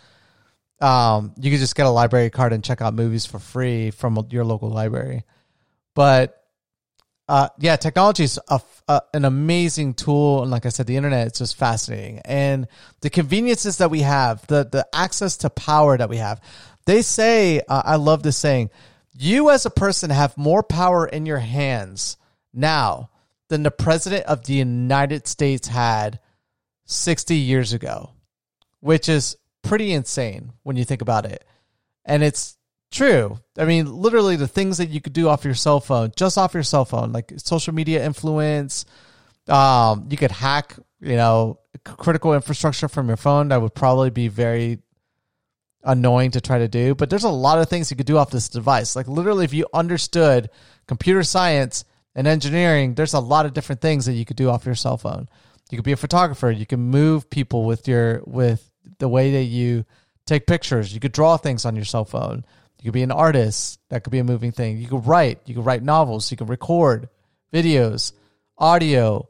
Um, 0.80 1.34
you 1.38 1.50
could 1.50 1.60
just 1.60 1.76
get 1.76 1.86
a 1.86 1.90
library 1.90 2.30
card 2.30 2.52
and 2.52 2.64
check 2.64 2.80
out 2.80 2.94
movies 2.94 3.26
for 3.26 3.38
free 3.38 3.90
from 3.90 4.26
your 4.30 4.44
local 4.44 4.70
library. 4.70 5.24
But 5.94 6.42
uh, 7.28 7.48
yeah 7.60 7.76
technology 7.76 8.24
is 8.24 8.38
a, 8.48 8.60
a, 8.88 9.00
an 9.14 9.24
amazing 9.24 9.94
tool 9.94 10.42
and 10.42 10.50
like 10.50 10.66
i 10.66 10.68
said 10.68 10.86
the 10.86 10.96
internet 10.96 11.28
is 11.28 11.38
just 11.38 11.56
fascinating. 11.56 12.20
And 12.24 12.66
the 13.00 13.10
conveniences 13.10 13.78
that 13.78 13.90
we 13.90 14.00
have 14.00 14.46
the, 14.48 14.64
the 14.70 14.86
access 14.92 15.36
to 15.38 15.50
power 15.50 15.96
that 15.96 16.08
we 16.08 16.16
have. 16.16 16.40
They 16.84 17.02
say 17.02 17.60
uh, 17.68 17.82
i 17.84 17.96
love 17.96 18.22
this 18.22 18.36
saying 18.36 18.70
you 19.16 19.50
as 19.50 19.66
a 19.66 19.70
person 19.70 20.10
have 20.10 20.36
more 20.36 20.62
power 20.62 21.06
in 21.06 21.26
your 21.26 21.38
hands 21.38 22.16
now 22.52 23.10
than 23.52 23.62
the 23.62 23.70
president 23.70 24.24
of 24.24 24.46
the 24.46 24.54
United 24.54 25.26
States 25.26 25.68
had 25.68 26.18
60 26.86 27.36
years 27.36 27.74
ago, 27.74 28.14
which 28.80 29.10
is 29.10 29.36
pretty 29.60 29.92
insane 29.92 30.52
when 30.62 30.76
you 30.76 30.86
think 30.86 31.02
about 31.02 31.26
it. 31.26 31.44
And 32.06 32.22
it's 32.22 32.56
true. 32.90 33.38
I 33.58 33.66
mean, 33.66 33.94
literally 33.94 34.36
the 34.36 34.48
things 34.48 34.78
that 34.78 34.88
you 34.88 35.02
could 35.02 35.12
do 35.12 35.28
off 35.28 35.44
your 35.44 35.52
cell 35.52 35.80
phone, 35.80 36.12
just 36.16 36.38
off 36.38 36.54
your 36.54 36.62
cell 36.62 36.86
phone, 36.86 37.12
like 37.12 37.30
social 37.36 37.74
media 37.74 38.02
influence, 38.02 38.86
um, 39.48 40.06
you 40.08 40.16
could 40.16 40.30
hack, 40.30 40.74
you 41.02 41.16
know, 41.16 41.58
critical 41.84 42.32
infrastructure 42.32 42.88
from 42.88 43.08
your 43.08 43.18
phone. 43.18 43.48
That 43.48 43.60
would 43.60 43.74
probably 43.74 44.08
be 44.08 44.28
very 44.28 44.78
annoying 45.84 46.30
to 46.30 46.40
try 46.40 46.60
to 46.60 46.68
do, 46.68 46.94
but 46.94 47.10
there's 47.10 47.24
a 47.24 47.28
lot 47.28 47.58
of 47.58 47.68
things 47.68 47.90
you 47.90 47.98
could 47.98 48.06
do 48.06 48.16
off 48.16 48.30
this 48.30 48.48
device. 48.48 48.96
Like 48.96 49.08
literally 49.08 49.44
if 49.44 49.52
you 49.52 49.66
understood 49.74 50.48
computer 50.86 51.22
science 51.22 51.84
in 52.14 52.26
engineering, 52.26 52.94
there's 52.94 53.14
a 53.14 53.20
lot 53.20 53.46
of 53.46 53.54
different 53.54 53.80
things 53.80 54.06
that 54.06 54.12
you 54.12 54.24
could 54.24 54.36
do 54.36 54.50
off 54.50 54.66
your 54.66 54.74
cell 54.74 54.96
phone. 54.96 55.28
You 55.70 55.78
could 55.78 55.84
be 55.84 55.92
a 55.92 55.96
photographer. 55.96 56.50
You 56.50 56.66
can 56.66 56.80
move 56.80 57.30
people 57.30 57.64
with 57.64 57.88
your 57.88 58.22
with 58.26 58.68
the 58.98 59.08
way 59.08 59.32
that 59.32 59.44
you 59.44 59.84
take 60.26 60.46
pictures. 60.46 60.92
You 60.92 61.00
could 61.00 61.12
draw 61.12 61.36
things 61.36 61.64
on 61.64 61.76
your 61.76 61.86
cell 61.86 62.04
phone. 62.04 62.44
You 62.78 62.84
could 62.84 62.94
be 62.94 63.02
an 63.02 63.12
artist. 63.12 63.80
That 63.88 64.04
could 64.04 64.10
be 64.10 64.18
a 64.18 64.24
moving 64.24 64.52
thing. 64.52 64.78
You 64.78 64.88
could 64.88 65.06
write. 65.06 65.40
You 65.46 65.54
could 65.54 65.64
write 65.64 65.82
novels. 65.82 66.30
You 66.30 66.36
could 66.36 66.50
record 66.50 67.08
videos, 67.52 68.12
audio, 68.58 69.28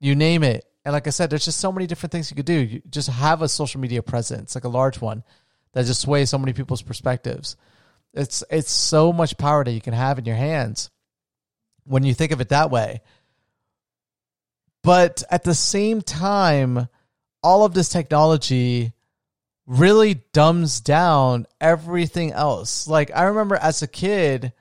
you 0.00 0.14
name 0.14 0.42
it. 0.42 0.64
And 0.84 0.92
like 0.92 1.06
I 1.06 1.10
said, 1.10 1.30
there's 1.30 1.44
just 1.44 1.60
so 1.60 1.72
many 1.72 1.86
different 1.86 2.12
things 2.12 2.30
you 2.30 2.36
could 2.36 2.46
do. 2.46 2.54
You 2.54 2.82
just 2.90 3.08
have 3.08 3.42
a 3.42 3.48
social 3.48 3.80
media 3.80 4.02
presence, 4.02 4.54
like 4.54 4.64
a 4.64 4.68
large 4.68 5.00
one, 5.00 5.22
that 5.72 5.86
just 5.86 6.02
sways 6.02 6.30
so 6.30 6.38
many 6.38 6.52
people's 6.52 6.82
perspectives. 6.82 7.56
It's 8.12 8.44
it's 8.50 8.70
so 8.70 9.12
much 9.12 9.38
power 9.38 9.64
that 9.64 9.72
you 9.72 9.80
can 9.80 9.94
have 9.94 10.18
in 10.18 10.24
your 10.24 10.36
hands 10.36 10.90
when 11.84 12.04
you 12.04 12.14
think 12.14 12.32
of 12.32 12.40
it 12.40 12.48
that 12.50 12.70
way. 12.70 13.00
But 14.82 15.22
at 15.30 15.44
the 15.44 15.54
same 15.54 16.02
time, 16.02 16.88
all 17.42 17.64
of 17.64 17.74
this 17.74 17.88
technology 17.88 18.92
really 19.66 20.22
dumbs 20.32 20.80
down 20.80 21.46
everything 21.60 22.32
else. 22.32 22.86
Like 22.86 23.10
I 23.14 23.24
remember 23.24 23.56
as 23.56 23.82
a 23.82 23.86
kid, 23.86 24.52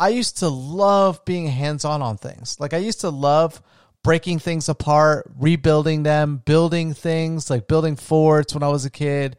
I 0.00 0.08
used 0.08 0.38
to 0.38 0.48
love 0.48 1.24
being 1.24 1.46
hands-on 1.46 2.02
on 2.02 2.16
things. 2.16 2.58
Like 2.58 2.74
I 2.74 2.78
used 2.78 3.02
to 3.02 3.10
love 3.10 3.62
breaking 4.02 4.40
things 4.40 4.68
apart, 4.68 5.30
rebuilding 5.38 6.02
them, 6.02 6.42
building 6.44 6.94
things, 6.94 7.50
like 7.50 7.68
building 7.68 7.96
forts 7.96 8.54
when 8.54 8.62
I 8.62 8.68
was 8.68 8.84
a 8.84 8.90
kid, 8.90 9.36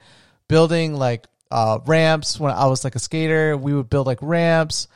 building 0.47 0.95
like 0.95 1.25
uh, 1.51 1.79
ramps 1.85 2.39
when 2.39 2.53
I 2.53 2.67
was 2.67 2.83
like 2.83 2.95
a 2.95 2.99
skater. 2.99 3.57
We 3.57 3.73
would 3.73 3.89
build 3.89 4.07
like 4.07 4.19
ramps. 4.21 4.87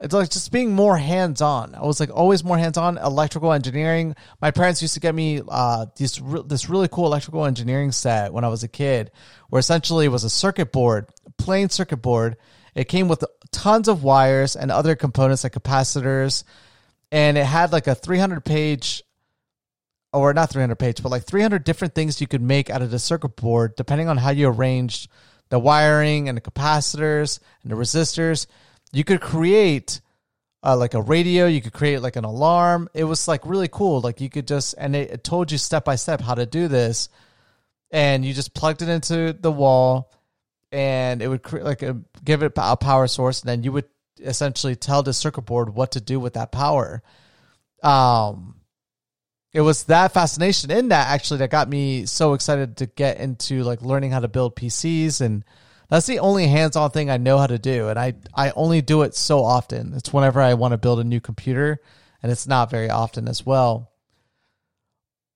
It's 0.00 0.14
like 0.14 0.30
just 0.30 0.50
being 0.50 0.72
more 0.72 0.96
hands 0.96 1.42
on. 1.42 1.74
I 1.74 1.82
was 1.82 2.00
like 2.00 2.10
always 2.10 2.42
more 2.42 2.56
hands 2.56 2.78
on. 2.78 2.96
Electrical 2.96 3.52
engineering. 3.52 4.16
My 4.40 4.50
parents 4.50 4.80
used 4.80 4.94
to 4.94 5.00
get 5.00 5.14
me 5.14 5.42
uh, 5.46 5.86
this 5.96 6.18
re- 6.20 6.42
this 6.46 6.70
really 6.70 6.88
cool 6.88 7.04
electrical 7.04 7.44
engineering 7.44 7.92
set 7.92 8.32
when 8.32 8.42
I 8.42 8.48
was 8.48 8.62
a 8.62 8.68
kid, 8.68 9.10
where 9.50 9.60
essentially 9.60 10.06
it 10.06 10.10
was 10.10 10.24
a 10.24 10.30
circuit 10.30 10.72
board, 10.72 11.10
a 11.26 11.30
plain 11.32 11.68
circuit 11.68 11.98
board. 11.98 12.38
It 12.74 12.84
came 12.84 13.08
with 13.08 13.22
tons 13.52 13.88
of 13.88 14.02
wires 14.02 14.56
and 14.56 14.70
other 14.70 14.96
components 14.96 15.44
like 15.44 15.52
capacitors, 15.52 16.44
and 17.12 17.36
it 17.36 17.44
had 17.44 17.70
like 17.70 17.86
a 17.86 17.94
300 17.94 18.42
page, 18.42 19.02
or 20.14 20.32
not 20.32 20.48
300 20.48 20.76
page, 20.76 21.02
but 21.02 21.10
like 21.10 21.24
300 21.24 21.62
different 21.62 21.94
things 21.94 22.22
you 22.22 22.26
could 22.26 22.40
make 22.40 22.70
out 22.70 22.80
of 22.80 22.90
the 22.90 22.98
circuit 22.98 23.36
board, 23.36 23.76
depending 23.76 24.08
on 24.08 24.16
how 24.16 24.30
you 24.30 24.48
arranged 24.48 25.10
the 25.50 25.58
wiring 25.58 26.28
and 26.28 26.38
the 26.38 26.42
capacitors 26.42 27.38
and 27.62 27.70
the 27.70 27.76
resistors 27.76 28.46
you 28.92 29.04
could 29.04 29.20
create 29.20 30.00
uh, 30.62 30.76
like 30.76 30.94
a 30.94 31.00
radio 31.00 31.46
you 31.46 31.60
could 31.60 31.72
create 31.72 32.02
like 32.02 32.16
an 32.16 32.24
alarm. 32.24 32.88
It 32.94 33.04
was 33.04 33.26
like 33.26 33.46
really 33.46 33.68
cool. 33.68 34.00
Like 34.00 34.20
you 34.20 34.28
could 34.28 34.46
just 34.46 34.74
and 34.78 34.94
it, 34.94 35.10
it 35.10 35.24
told 35.24 35.50
you 35.50 35.58
step 35.58 35.84
by 35.84 35.96
step 35.96 36.20
how 36.20 36.34
to 36.34 36.46
do 36.46 36.68
this. 36.68 37.08
And 37.90 38.24
you 38.24 38.32
just 38.34 38.54
plugged 38.54 38.82
it 38.82 38.88
into 38.88 39.32
the 39.32 39.50
wall 39.50 40.12
and 40.70 41.22
it 41.22 41.28
would 41.28 41.42
create 41.42 41.64
like 41.64 41.82
a, 41.82 42.00
give 42.22 42.42
it 42.42 42.52
a 42.56 42.76
power 42.76 43.08
source 43.08 43.40
and 43.40 43.48
then 43.48 43.64
you 43.64 43.72
would 43.72 43.86
essentially 44.20 44.76
tell 44.76 45.02
the 45.02 45.12
circuit 45.12 45.42
board 45.42 45.74
what 45.74 45.92
to 45.92 46.00
do 46.00 46.20
with 46.20 46.34
that 46.34 46.52
power. 46.52 47.02
Um 47.82 48.56
it 49.52 49.62
was 49.62 49.84
that 49.84 50.12
fascination 50.12 50.70
in 50.70 50.88
that 50.90 51.08
actually 51.08 51.38
that 51.38 51.50
got 51.50 51.68
me 51.68 52.06
so 52.06 52.34
excited 52.34 52.76
to 52.76 52.86
get 52.86 53.18
into 53.18 53.64
like 53.64 53.82
learning 53.82 54.12
how 54.12 54.20
to 54.20 54.28
build 54.28 54.54
PCs 54.54 55.20
and 55.20 55.44
that's 55.90 56.06
the 56.06 56.20
only 56.20 56.46
hands-on 56.46 56.90
thing 56.92 57.10
I 57.10 57.16
know 57.16 57.36
how 57.36 57.48
to 57.48 57.58
do, 57.58 57.88
and 57.88 57.98
I 57.98 58.14
I 58.34 58.52
only 58.52 58.80
do 58.80 59.02
it 59.02 59.14
so 59.14 59.44
often. 59.44 59.92
It's 59.94 60.12
whenever 60.12 60.40
I 60.40 60.54
want 60.54 60.72
to 60.72 60.78
build 60.78 61.00
a 61.00 61.04
new 61.04 61.20
computer, 61.20 61.80
and 62.22 62.30
it's 62.30 62.46
not 62.46 62.70
very 62.70 62.88
often 62.88 63.26
as 63.28 63.44
well. 63.44 63.90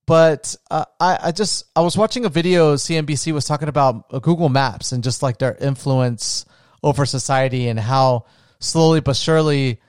But 0.07 0.55
uh, 0.71 0.85
I 1.01 1.19
I 1.25 1.33
just 1.33 1.65
I 1.75 1.81
was 1.81 1.97
watching 1.97 2.25
a 2.25 2.29
video 2.29 2.77
CNBC 2.77 3.33
was 3.33 3.47
talking 3.47 3.69
about 3.69 4.07
uh, 4.13 4.21
Google 4.21 4.49
Maps 4.49 4.93
and 4.93 5.03
just 5.03 5.23
like 5.23 5.39
their 5.39 5.57
influence 5.57 6.47
over 6.83 7.05
society 7.05 7.67
and 7.69 7.81
how 7.81 8.27
slowly 8.61 9.01
but 9.01 9.17
surely 9.17 9.81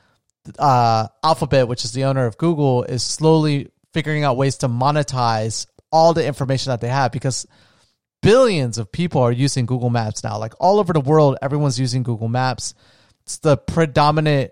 uh, 0.58 1.08
Alphabet, 1.24 1.68
which 1.68 1.86
is 1.86 1.92
the 1.92 2.06
owner 2.06 2.26
of 2.26 2.38
Google, 2.38 2.84
is 2.84 3.04
slowly 3.04 3.70
figuring 3.94 4.24
out 4.24 4.38
ways 4.38 4.58
to 4.58 4.68
monetize 4.68 5.68
all 5.92 6.14
the 6.14 6.26
information 6.26 6.72
that 6.72 6.82
they 6.82 6.90
have 6.90 7.12
because 7.12 7.46
billions 8.26 8.80
of 8.80 8.92
people 8.92 9.22
are 9.22 9.32
using 9.32 9.68
Google 9.68 9.92
Maps 9.92 10.24
now. 10.24 10.40
Like 10.40 10.54
all 10.60 10.80
over 10.80 10.94
the 10.94 11.00
world, 11.00 11.38
everyone's 11.44 11.80
using 11.80 12.02
Google 12.02 12.28
Maps. 12.28 12.74
It's 13.24 13.38
the 13.38 13.56
predominant, 13.56 14.52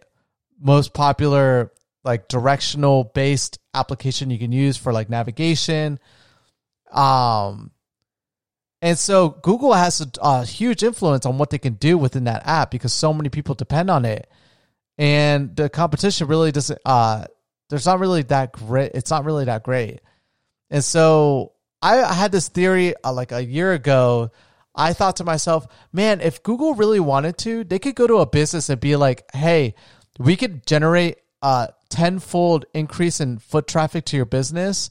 most 0.60 0.94
popular, 0.94 1.72
like 2.04 2.28
directional 2.28 3.04
based 3.04 3.58
application 3.74 4.30
you 4.30 4.38
can 4.38 4.52
use 4.52 4.78
for 4.78 4.94
like 4.94 5.10
navigation. 5.10 6.00
Um, 6.92 7.72
and 8.84 9.00
so 9.00 9.30
Google 9.30 9.74
has 9.74 10.02
a, 10.02 10.08
a, 10.22 10.46
huge 10.46 10.84
influence 10.84 11.26
on 11.26 11.40
what 11.40 11.50
they 11.50 11.58
can 11.58 11.74
do 11.74 11.98
within 11.98 12.26
that 12.26 12.46
app 12.46 12.70
because 12.70 12.94
so 12.94 13.12
many 13.12 13.30
people 13.30 13.56
depend 13.56 13.90
on 13.90 14.06
it. 14.06 14.30
And 15.00 15.56
the 15.56 15.70
competition 15.70 16.28
really 16.28 16.52
doesn't, 16.52 16.80
uh, 16.86 17.26
there's 17.70 17.88
not 17.88 18.00
really 18.00 18.22
that 18.24 18.52
great. 18.52 18.92
It's 18.94 19.10
not 19.10 19.26
really 19.26 19.46
that 19.46 19.64
great. 19.64 20.02
And 20.70 20.84
so 20.84 21.53
I 21.84 22.14
had 22.14 22.32
this 22.32 22.48
theory 22.48 22.96
uh, 23.04 23.12
like 23.12 23.34
a 23.34 23.44
year 23.44 23.74
ago. 23.74 24.32
I 24.74 24.94
thought 24.94 25.18
to 25.18 25.24
myself, 25.24 25.68
man, 25.92 26.22
if 26.22 26.42
Google 26.42 26.76
really 26.76 27.02
wanted 27.02 27.38
to, 27.40 27.64
they 27.66 27.78
could 27.78 27.96
go 27.96 28.08
to 28.08 28.18
a 28.18 28.26
business 28.26 28.70
and 28.70 28.80
be 28.80 28.96
like, 28.96 29.24
hey, 29.34 29.76
we 30.18 30.36
could 30.38 30.66
generate 30.66 31.18
a 31.42 31.74
tenfold 31.90 32.66
increase 32.74 33.20
in 33.20 33.38
foot 33.38 33.68
traffic 33.68 34.06
to 34.06 34.16
your 34.16 34.26
business 34.26 34.90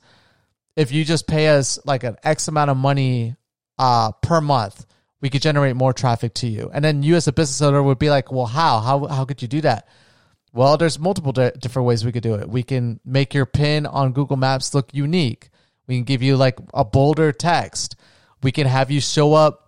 if 0.76 0.92
you 0.92 1.04
just 1.04 1.26
pay 1.26 1.48
us 1.48 1.78
like 1.84 2.04
an 2.04 2.16
X 2.22 2.48
amount 2.48 2.70
of 2.70 2.76
money 2.76 3.36
uh, 3.78 4.12
per 4.12 4.40
month. 4.40 4.84
We 5.22 5.30
could 5.30 5.42
generate 5.42 5.76
more 5.76 5.92
traffic 5.92 6.34
to 6.34 6.46
you. 6.46 6.70
And 6.74 6.84
then 6.84 7.02
you 7.02 7.16
as 7.16 7.26
a 7.26 7.32
business 7.32 7.62
owner 7.62 7.82
would 7.82 7.98
be 7.98 8.10
like, 8.10 8.30
well, 8.30 8.46
how? 8.46 8.80
How, 8.80 9.06
how 9.06 9.24
could 9.24 9.40
you 9.40 9.48
do 9.48 9.62
that? 9.62 9.88
Well, 10.52 10.76
there's 10.76 10.98
multiple 10.98 11.32
di- 11.32 11.52
different 11.58 11.86
ways 11.86 12.04
we 12.04 12.12
could 12.12 12.22
do 12.22 12.34
it. 12.34 12.48
We 12.48 12.62
can 12.62 13.00
make 13.04 13.32
your 13.32 13.46
pin 13.46 13.86
on 13.86 14.12
Google 14.12 14.36
Maps 14.36 14.74
look 14.74 14.92
unique. 14.92 15.48
We 15.86 15.96
can 15.96 16.04
give 16.04 16.22
you 16.22 16.36
like 16.36 16.58
a 16.72 16.84
bolder 16.84 17.32
text. 17.32 17.96
We 18.42 18.52
can 18.52 18.66
have 18.66 18.90
you 18.90 19.00
show 19.00 19.34
up 19.34 19.62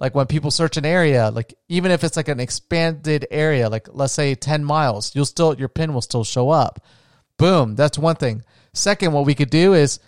like 0.00 0.14
when 0.14 0.26
people 0.26 0.50
search 0.50 0.78
an 0.78 0.86
area, 0.86 1.30
like 1.30 1.54
even 1.68 1.90
if 1.90 2.02
it's 2.02 2.16
like 2.16 2.28
an 2.28 2.40
expanded 2.40 3.26
area, 3.30 3.68
like 3.68 3.88
let's 3.92 4.14
say 4.14 4.34
10 4.34 4.64
miles, 4.64 5.14
you'll 5.14 5.26
still 5.26 5.54
your 5.54 5.68
pin 5.68 5.92
will 5.92 6.00
still 6.00 6.24
show 6.24 6.48
up. 6.48 6.82
Boom, 7.36 7.74
that's 7.74 7.98
one 7.98 8.16
thing. 8.16 8.42
Second, 8.72 9.12
what 9.12 9.26
we 9.26 9.34
could 9.34 9.50
do 9.50 9.74
is 9.74 10.00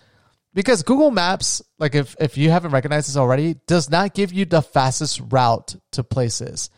because 0.53 0.83
Google 0.83 1.11
Maps, 1.11 1.61
like 1.77 1.95
if 1.95 2.15
if 2.19 2.37
you 2.37 2.49
haven't 2.49 2.71
recognized 2.71 3.07
this 3.07 3.17
already, 3.17 3.55
does 3.67 3.89
not 3.89 4.13
give 4.13 4.33
you 4.33 4.45
the 4.45 4.61
fastest 4.61 5.21
route 5.29 5.75
to 5.91 6.03
places. 6.03 6.69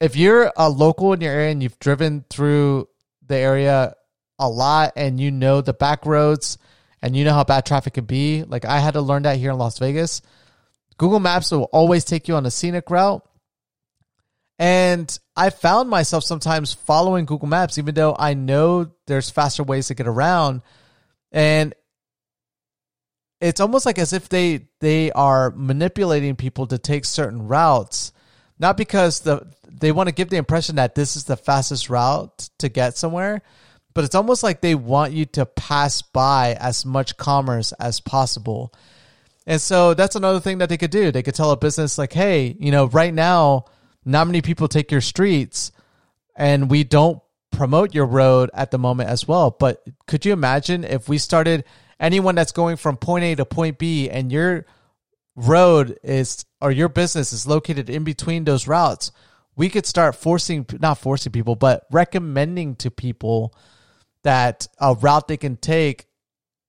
If 0.00 0.16
you're 0.16 0.50
a 0.56 0.68
local 0.68 1.12
in 1.12 1.20
your 1.20 1.32
area 1.32 1.52
and 1.52 1.62
you've 1.62 1.78
driven 1.78 2.24
through 2.28 2.88
the 3.26 3.36
area 3.36 3.94
a 4.38 4.48
lot 4.48 4.94
and 4.96 5.20
you 5.20 5.30
know 5.30 5.60
the 5.60 5.72
back 5.72 6.04
roads 6.04 6.58
and 7.02 7.16
you 7.16 7.24
know 7.24 7.34
how 7.34 7.44
bad 7.44 7.66
traffic 7.66 7.94
can 7.94 8.04
be. 8.04 8.44
Like 8.44 8.64
I 8.64 8.78
had 8.78 8.94
to 8.94 9.00
learn 9.00 9.24
that 9.24 9.38
here 9.38 9.50
in 9.50 9.58
Las 9.58 9.78
Vegas. 9.78 10.22
Google 10.98 11.20
Maps 11.20 11.50
will 11.50 11.64
always 11.64 12.04
take 12.04 12.28
you 12.28 12.36
on 12.36 12.46
a 12.46 12.50
scenic 12.50 12.90
route. 12.90 13.26
And 14.58 15.18
I 15.34 15.50
found 15.50 15.90
myself 15.90 16.22
sometimes 16.22 16.72
following 16.72 17.24
Google 17.24 17.48
Maps, 17.48 17.78
even 17.78 17.94
though 17.94 18.14
I 18.16 18.34
know 18.34 18.92
there's 19.06 19.30
faster 19.30 19.64
ways 19.64 19.88
to 19.88 19.94
get 19.94 20.06
around. 20.06 20.62
And 21.32 21.74
it's 23.40 23.60
almost 23.60 23.86
like 23.86 23.98
as 23.98 24.12
if 24.12 24.28
they 24.28 24.68
they 24.78 25.10
are 25.10 25.50
manipulating 25.50 26.36
people 26.36 26.68
to 26.68 26.78
take 26.78 27.04
certain 27.04 27.48
routes, 27.48 28.12
not 28.60 28.76
because 28.76 29.20
the 29.20 29.48
they 29.68 29.90
want 29.90 30.08
to 30.08 30.14
give 30.14 30.30
the 30.30 30.36
impression 30.36 30.76
that 30.76 30.94
this 30.94 31.16
is 31.16 31.24
the 31.24 31.36
fastest 31.36 31.90
route 31.90 32.48
to 32.58 32.68
get 32.68 32.96
somewhere, 32.96 33.42
but 33.94 34.04
it's 34.04 34.14
almost 34.14 34.42
like 34.42 34.60
they 34.60 34.74
want 34.74 35.12
you 35.12 35.24
to 35.26 35.46
pass 35.46 36.02
by 36.02 36.56
as 36.60 36.84
much 36.84 37.16
commerce 37.16 37.72
as 37.72 38.00
possible. 38.00 38.72
And 39.46 39.60
so 39.60 39.94
that's 39.94 40.16
another 40.16 40.40
thing 40.40 40.58
that 40.58 40.68
they 40.68 40.76
could 40.76 40.90
do. 40.90 41.10
They 41.10 41.22
could 41.22 41.34
tell 41.34 41.50
a 41.50 41.56
business 41.56 41.98
like, 41.98 42.12
"Hey, 42.12 42.56
you 42.58 42.70
know, 42.70 42.86
right 42.86 43.12
now 43.12 43.66
not 44.04 44.26
many 44.26 44.42
people 44.42 44.68
take 44.68 44.90
your 44.90 45.00
streets 45.00 45.72
and 46.36 46.70
we 46.70 46.84
don't 46.84 47.20
promote 47.50 47.94
your 47.94 48.06
road 48.06 48.50
at 48.54 48.70
the 48.70 48.78
moment 48.78 49.08
as 49.08 49.28
well. 49.28 49.50
But 49.50 49.86
could 50.06 50.24
you 50.24 50.32
imagine 50.32 50.84
if 50.84 51.08
we 51.08 51.18
started 51.18 51.64
anyone 52.00 52.34
that's 52.34 52.52
going 52.52 52.76
from 52.76 52.96
point 52.96 53.24
A 53.24 53.34
to 53.36 53.44
point 53.44 53.78
B 53.78 54.10
and 54.10 54.32
your 54.32 54.66
road 55.36 55.98
is 56.02 56.44
or 56.60 56.72
your 56.72 56.88
business 56.88 57.32
is 57.32 57.46
located 57.46 57.88
in 57.88 58.04
between 58.04 58.44
those 58.44 58.66
routes, 58.66 59.12
we 59.54 59.68
could 59.68 59.86
start 59.86 60.16
forcing 60.16 60.66
not 60.80 60.98
forcing 60.98 61.32
people, 61.32 61.54
but 61.54 61.86
recommending 61.90 62.74
to 62.76 62.90
people 62.90 63.54
that 64.24 64.66
a 64.80 64.94
route 64.94 65.28
they 65.28 65.36
can 65.36 65.56
take 65.56 66.06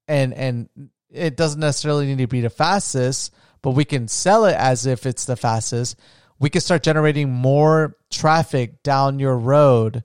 and 0.08 0.34
and 0.34 0.70
it 1.10 1.38
doesn't 1.38 1.60
necessarily 1.60 2.08
need 2.08 2.18
to 2.18 2.28
be 2.28 2.42
the 2.42 2.50
fastest, 2.50 3.34
but 3.62 3.72
we 3.72 3.86
can 3.86 4.08
sell 4.08 4.46
it 4.46 4.56
as 4.56 4.86
if 4.86 5.06
it's 5.06 5.26
the 5.26 5.36
fastest. 5.36 5.98
We 6.40 6.50
can 6.50 6.62
start 6.62 6.84
generating 6.84 7.32
more 7.32 7.96
traffic 8.12 8.82
down 8.82 9.20
your 9.20 9.38
road 9.38 10.04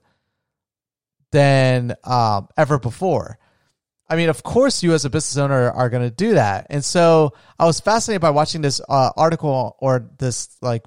than 1.31 1.95
um, 2.03 2.47
ever 2.55 2.77
before. 2.77 3.39
I 4.07 4.15
mean, 4.15 4.29
of 4.29 4.41
course, 4.43 4.81
you 4.81 4.93
as 4.93 5.05
a 5.05 5.09
business 5.09 5.37
owner 5.37 5.69
are 5.71 5.89
going 5.89 6.07
to 6.07 6.15
do 6.15 6.35
that. 6.35 6.67
And 6.69 6.83
so 6.85 7.33
I 7.59 7.65
was 7.65 7.79
fascinated 7.79 8.21
by 8.21 8.31
watching 8.31 8.61
this 8.61 8.81
uh, 8.87 9.11
article 9.15 9.75
or 9.79 10.09
this 10.17 10.55
like 10.61 10.85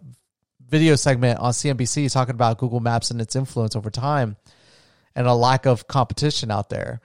video 0.67 0.97
segment 0.97 1.39
on 1.39 1.53
CNBC 1.53 2.11
talking 2.13 2.35
about 2.35 2.59
Google 2.59 2.81
Maps 2.81 3.11
and 3.11 3.21
its 3.21 3.37
influence 3.37 3.77
over 3.77 3.91
time 3.91 4.37
and 5.15 5.27
a 5.27 5.35
lack 5.35 5.67
of 5.67 5.87
competition 5.87 6.51
out 6.51 6.71
there. 6.71 7.01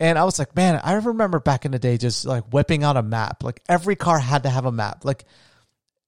And 0.00 0.18
I 0.18 0.24
was 0.24 0.38
like, 0.38 0.54
man, 0.54 0.80
I 0.82 0.94
remember 0.94 1.40
back 1.40 1.64
in 1.64 1.72
the 1.72 1.78
day 1.78 1.96
just 1.96 2.24
like 2.24 2.52
whipping 2.52 2.84
out 2.84 2.96
a 2.96 3.02
map. 3.02 3.42
Like 3.42 3.60
every 3.68 3.96
car 3.96 4.18
had 4.18 4.44
to 4.44 4.50
have 4.50 4.64
a 4.64 4.72
map. 4.72 5.04
Like 5.04 5.24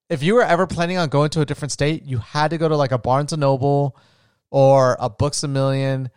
if 0.09 0.23
you 0.23 0.35
were 0.35 0.45
ever 0.45 0.67
planning 0.67 0.97
on 0.97 1.09
going 1.09 1.31
to 1.31 1.41
a 1.41 1.47
different 1.47 1.73
state, 1.73 2.05
you 2.05 2.19
had 2.19 2.51
to 2.51 2.59
go 2.59 2.69
to 2.69 2.77
like 2.77 2.93
a 2.93 2.99
Barnes 2.99 3.33
and 3.33 3.41
Noble 3.41 3.97
or 4.51 4.97
a 5.01 5.11
Books 5.11 5.43
a 5.43 5.49
Million 5.49 6.11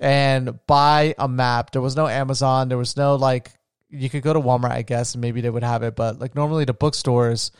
and 0.00 0.58
buy 0.66 1.14
a 1.18 1.28
map. 1.28 1.70
There 1.70 1.82
was 1.82 1.96
no 1.96 2.08
Amazon. 2.08 2.68
There 2.68 2.78
was 2.78 2.96
no 2.96 3.16
like 3.16 3.52
you 3.90 4.08
could 4.08 4.22
go 4.22 4.32
to 4.32 4.40
Walmart, 4.40 4.70
I 4.70 4.82
guess, 4.82 5.14
and 5.14 5.20
maybe 5.20 5.40
they 5.40 5.50
would 5.50 5.64
have 5.64 5.82
it, 5.82 5.96
but 5.96 6.18
like 6.18 6.34
normally 6.34 6.64
the 6.64 6.72
bookstores 6.72 7.50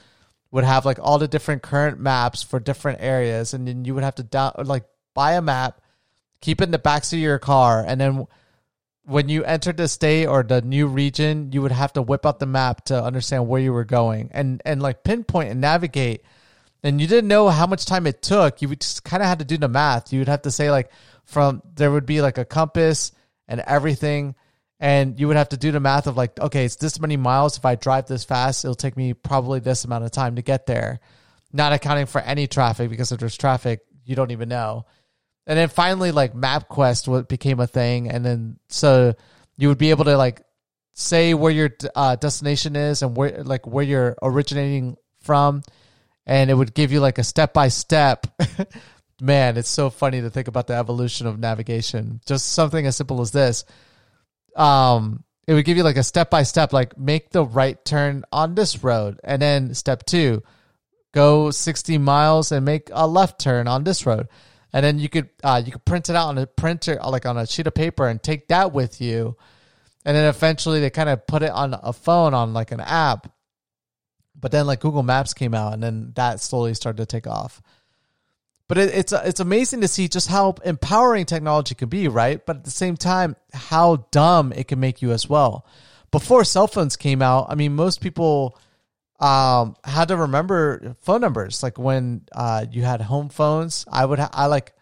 would 0.52 0.64
have 0.64 0.84
like 0.86 0.98
all 1.00 1.18
the 1.18 1.28
different 1.28 1.62
current 1.62 2.00
maps 2.00 2.42
for 2.42 2.58
different 2.58 3.00
areas, 3.02 3.54
and 3.54 3.66
then 3.66 3.84
you 3.84 3.94
would 3.94 4.04
have 4.04 4.14
to 4.16 4.22
down 4.22 4.52
like 4.64 4.84
buy 5.14 5.34
a 5.34 5.42
map, 5.42 5.80
keep 6.40 6.60
it 6.60 6.64
in 6.64 6.70
the 6.70 6.78
backseat 6.78 7.14
of 7.14 7.20
your 7.20 7.38
car, 7.38 7.84
and 7.86 8.00
then 8.00 8.26
when 9.04 9.28
you 9.28 9.44
entered 9.44 9.76
the 9.76 9.88
state 9.88 10.26
or 10.26 10.42
the 10.42 10.62
new 10.62 10.86
region, 10.86 11.52
you 11.52 11.62
would 11.62 11.72
have 11.72 11.92
to 11.94 12.02
whip 12.02 12.24
out 12.26 12.38
the 12.38 12.46
map 12.46 12.84
to 12.86 13.02
understand 13.02 13.48
where 13.48 13.60
you 13.60 13.72
were 13.72 13.84
going 13.84 14.30
and 14.32 14.62
and 14.64 14.80
like 14.82 15.04
pinpoint 15.04 15.50
and 15.50 15.60
navigate. 15.60 16.22
And 16.82 17.00
you 17.00 17.06
didn't 17.06 17.28
know 17.28 17.48
how 17.48 17.66
much 17.66 17.84
time 17.84 18.06
it 18.06 18.22
took. 18.22 18.62
You 18.62 18.68
would 18.70 18.80
just 18.80 19.04
kind 19.04 19.22
of 19.22 19.28
had 19.28 19.40
to 19.40 19.44
do 19.44 19.58
the 19.58 19.68
math. 19.68 20.14
You 20.14 20.20
would 20.20 20.28
have 20.28 20.42
to 20.42 20.50
say 20.50 20.70
like 20.70 20.90
from 21.24 21.62
there 21.74 21.90
would 21.90 22.06
be 22.06 22.22
like 22.22 22.38
a 22.38 22.44
compass 22.44 23.12
and 23.48 23.60
everything 23.60 24.34
and 24.80 25.20
you 25.20 25.28
would 25.28 25.36
have 25.36 25.50
to 25.50 25.56
do 25.56 25.70
the 25.70 25.78
math 25.78 26.06
of 26.06 26.16
like 26.16 26.40
okay 26.40 26.64
it's 26.64 26.76
this 26.76 26.98
many 26.98 27.16
miles 27.16 27.58
if 27.58 27.64
i 27.64 27.74
drive 27.74 28.06
this 28.06 28.24
fast 28.24 28.64
it'll 28.64 28.74
take 28.74 28.96
me 28.96 29.12
probably 29.12 29.60
this 29.60 29.84
amount 29.84 30.04
of 30.04 30.10
time 30.10 30.36
to 30.36 30.42
get 30.42 30.66
there 30.66 30.98
not 31.52 31.72
accounting 31.72 32.06
for 32.06 32.20
any 32.20 32.46
traffic 32.46 32.88
because 32.88 33.12
if 33.12 33.20
there's 33.20 33.36
traffic 33.36 33.80
you 34.04 34.16
don't 34.16 34.30
even 34.30 34.48
know 34.48 34.86
and 35.46 35.58
then 35.58 35.68
finally 35.68 36.12
like 36.12 36.34
mapquest 36.34 37.08
what 37.08 37.28
became 37.28 37.60
a 37.60 37.66
thing. 37.66 38.10
And 38.10 38.24
then 38.24 38.58
so 38.68 39.14
you 39.56 39.68
would 39.68 39.78
be 39.78 39.90
able 39.90 40.04
to 40.04 40.16
like 40.16 40.42
say 40.94 41.34
where 41.34 41.52
your 41.52 41.70
uh, 41.94 42.16
destination 42.16 42.76
is 42.76 43.02
and 43.02 43.16
where 43.16 43.42
like 43.44 43.66
where 43.66 43.84
you're 43.84 44.16
originating 44.22 44.96
from. 45.22 45.62
And 46.26 46.50
it 46.50 46.54
would 46.54 46.74
give 46.74 46.92
you 46.92 47.00
like 47.00 47.18
a 47.18 47.24
step 47.24 47.52
by 47.52 47.68
step 47.68 48.26
man 49.20 49.56
it's 49.56 49.68
so 49.68 49.90
funny 49.90 50.20
to 50.22 50.30
think 50.30 50.48
about 50.48 50.66
the 50.66 50.74
evolution 50.74 51.26
of 51.26 51.38
navigation. 51.38 52.20
Just 52.26 52.52
something 52.52 52.86
as 52.86 52.96
simple 52.96 53.20
as 53.20 53.30
this. 53.30 53.64
Um, 54.56 55.24
it 55.46 55.54
would 55.54 55.64
give 55.64 55.76
you 55.76 55.82
like 55.82 55.96
a 55.96 56.02
step 56.02 56.30
by 56.30 56.42
step, 56.44 56.72
like 56.72 56.98
make 56.98 57.30
the 57.30 57.44
right 57.44 57.82
turn 57.84 58.24
on 58.32 58.54
this 58.54 58.82
road, 58.82 59.20
and 59.24 59.40
then 59.40 59.74
step 59.74 60.04
two, 60.06 60.42
go 61.12 61.50
60 61.50 61.98
miles 61.98 62.52
and 62.52 62.64
make 62.64 62.88
a 62.92 63.06
left 63.06 63.40
turn 63.40 63.66
on 63.66 63.84
this 63.84 64.06
road, 64.06 64.28
and 64.72 64.84
then 64.84 64.98
you 64.98 65.08
could 65.08 65.28
uh, 65.42 65.62
you 65.64 65.72
could 65.72 65.84
print 65.84 66.08
it 66.08 66.16
out 66.16 66.28
on 66.28 66.38
a 66.38 66.46
printer, 66.46 66.98
like 67.06 67.26
on 67.26 67.36
a 67.36 67.46
sheet 67.46 67.66
of 67.66 67.74
paper, 67.74 68.06
and 68.06 68.22
take 68.22 68.48
that 68.48 68.72
with 68.72 69.00
you, 69.00 69.36
and 70.04 70.16
then 70.16 70.24
eventually 70.26 70.80
they 70.80 70.90
kind 70.90 71.08
of 71.08 71.26
put 71.26 71.42
it 71.42 71.50
on 71.50 71.74
a 71.74 71.92
phone 71.92 72.34
on 72.34 72.52
like 72.52 72.72
an 72.72 72.80
app, 72.80 73.32
but 74.38 74.52
then 74.52 74.66
like 74.66 74.80
Google 74.80 75.02
Maps 75.02 75.34
came 75.34 75.54
out, 75.54 75.74
and 75.74 75.82
then 75.82 76.12
that 76.16 76.40
slowly 76.40 76.74
started 76.74 76.98
to 76.98 77.06
take 77.06 77.26
off. 77.26 77.60
But 78.68 78.78
it, 78.78 78.94
it's 78.94 79.12
it's 79.12 79.40
amazing 79.40 79.80
to 79.80 79.88
see 79.88 80.06
just 80.06 80.28
how 80.28 80.54
empowering 80.64 81.26
technology 81.26 81.74
can 81.74 81.88
be, 81.88 82.06
right? 82.06 82.44
But 82.44 82.58
at 82.58 82.64
the 82.64 82.70
same 82.70 82.96
time, 82.96 83.34
how 83.52 84.06
dumb 84.12 84.52
it 84.52 84.68
can 84.68 84.78
make 84.78 85.02
you 85.02 85.10
as 85.10 85.28
well. 85.28 85.66
Before 86.12 86.44
cell 86.44 86.68
phones 86.68 86.96
came 86.96 87.22
out, 87.22 87.46
I 87.48 87.56
mean, 87.56 87.74
most 87.74 88.00
people 88.00 88.56
um, 89.20 89.76
had 89.84 90.08
to 90.08 90.16
remember 90.16 90.96
phone 91.02 91.20
numbers. 91.20 91.62
Like 91.62 91.78
when 91.78 92.22
uh, 92.32 92.66
you 92.70 92.82
had 92.82 93.00
home 93.00 93.28
phones, 93.28 93.84
I 93.90 94.04
would 94.04 94.18
ha- 94.18 94.30
I 94.32 94.46
like 94.46 94.72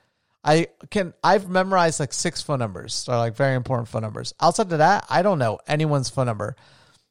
I 0.44 0.68
can 0.90 1.12
I've 1.22 1.48
memorized 1.48 2.00
like 2.00 2.12
six 2.12 2.40
phone 2.40 2.60
numbers, 2.60 2.94
so 2.94 3.12
like 3.18 3.34
very 3.34 3.56
important 3.56 3.88
phone 3.88 4.02
numbers. 4.02 4.32
Outside 4.40 4.72
of 4.72 4.78
that, 4.78 5.06
I 5.10 5.22
don't 5.22 5.38
know 5.38 5.58
anyone's 5.66 6.08
phone 6.08 6.26
number. 6.26 6.56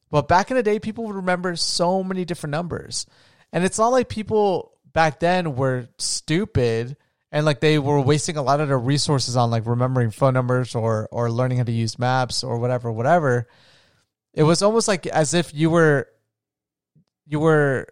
But 0.10 0.30
back 0.30 0.50
in 0.52 0.58
the 0.58 0.64
day, 0.64 0.80
people 0.80 1.06
would 1.06 1.18
remember 1.18 1.56
so 1.58 2.02
many 2.02 2.24
different 2.24 2.52
numbers, 2.52 3.06
and 3.52 3.66
it's 3.66 3.78
not 3.78 3.90
like 3.90 4.08
people 4.08 4.72
back 4.94 5.20
then 5.20 5.56
were 5.56 5.90
stupid 5.98 6.96
and 7.32 7.46
like 7.46 7.60
they 7.60 7.78
were 7.78 8.00
wasting 8.00 8.38
a 8.38 8.42
lot 8.42 8.62
of 8.62 8.70
their 8.70 8.80
resources 8.80 9.36
on 9.36 9.52
like 9.52 9.68
remembering 9.68 10.12
phone 10.12 10.34
numbers 10.34 10.74
or 10.76 11.08
or 11.12 11.30
learning 11.30 11.58
how 11.58 11.66
to 11.66 11.72
use 11.72 12.00
maps 12.00 12.44
or 12.44 12.58
whatever 12.58 12.92
whatever 12.92 13.48
it 14.34 14.44
was 14.44 14.62
almost 14.62 14.88
like 14.88 15.06
as 15.06 15.34
if 15.34 15.54
you 15.54 15.70
were 15.70 16.08
you 17.28 17.40
were 17.40 17.88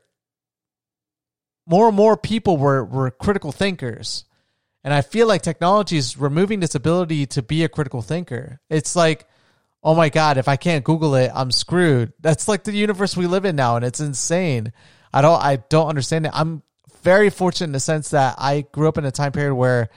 more 1.67 1.87
and 1.87 1.97
more 1.97 2.17
people 2.17 2.57
were 2.57 2.83
were 2.83 3.11
critical 3.11 3.51
thinkers. 3.51 4.25
And 4.83 4.93
i 4.93 5.01
feel 5.01 5.27
like 5.27 5.41
technology 5.41 5.97
is 5.97 6.17
removing 6.17 6.59
this 6.59 6.75
ability 6.75 7.25
to 7.27 7.41
be 7.41 7.63
a 7.63 7.69
critical 7.69 8.01
thinker. 8.01 8.59
It's 8.69 8.95
like 8.95 9.27
oh 9.83 9.95
my 9.95 10.09
god 10.09 10.37
if 10.37 10.47
i 10.47 10.55
can't 10.55 10.83
google 10.83 11.15
it 11.15 11.31
i'm 11.33 11.51
screwed. 11.51 12.13
That's 12.19 12.47
like 12.47 12.63
the 12.63 12.71
universe 12.71 13.17
we 13.17 13.27
live 13.27 13.45
in 13.45 13.55
now 13.55 13.75
and 13.75 13.85
it's 13.85 13.99
insane. 13.99 14.73
I 15.13 15.21
don't 15.21 15.41
i 15.41 15.57
don't 15.57 15.89
understand 15.89 16.25
it. 16.25 16.31
I'm 16.33 16.61
very 17.05 17.29
fortunate 17.29 17.67
in 17.67 17.71
the 17.71 17.79
sense 17.79 18.09
that 18.09 18.35
I 18.39 18.61
grew 18.71 18.87
up 18.87 18.97
in 18.97 19.05
a 19.05 19.11
time 19.11 19.31
period 19.31 19.53
where 19.53 19.89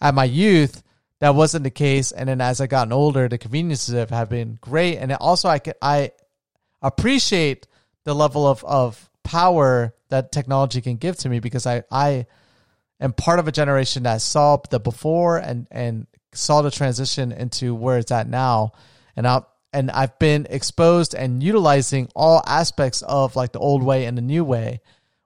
at 0.00 0.14
my 0.14 0.24
youth 0.24 0.82
that 1.20 1.34
wasn't 1.34 1.64
the 1.64 1.70
case, 1.70 2.12
and 2.12 2.28
then 2.28 2.40
as 2.40 2.60
I 2.60 2.66
gotten 2.66 2.92
older, 2.92 3.28
the 3.28 3.38
conveniences 3.38 3.94
have 4.10 4.28
been 4.28 4.58
great, 4.60 4.98
and 4.98 5.12
also 5.14 5.48
I 5.48 5.58
can, 5.58 5.74
I 5.82 6.12
appreciate 6.80 7.66
the 8.08 8.14
level 8.14 8.46
of 8.46 8.64
of 8.64 9.08
power 9.22 9.94
that 10.08 10.32
technology 10.32 10.80
can 10.80 10.96
give 10.96 11.16
to 11.18 11.28
me 11.28 11.38
because 11.38 11.66
I 11.66 11.84
I 11.90 12.26
am 13.00 13.12
part 13.12 13.38
of 13.38 13.46
a 13.46 13.52
generation 13.52 14.02
that 14.02 14.20
saw 14.22 14.58
the 14.70 14.80
before 14.80 15.38
and 15.38 15.68
and 15.70 16.06
saw 16.32 16.62
the 16.62 16.70
transition 16.70 17.32
into 17.32 17.74
where 17.74 17.98
it's 17.98 18.10
at 18.10 18.28
now, 18.28 18.72
and 19.14 19.26
I 19.26 19.42
and 19.72 19.90
I've 19.90 20.18
been 20.18 20.46
exposed 20.50 21.14
and 21.14 21.42
utilizing 21.42 22.08
all 22.16 22.42
aspects 22.46 23.02
of 23.02 23.36
like 23.36 23.52
the 23.52 23.58
old 23.58 23.82
way 23.82 24.06
and 24.06 24.16
the 24.16 24.22
new 24.22 24.44
way 24.44 24.80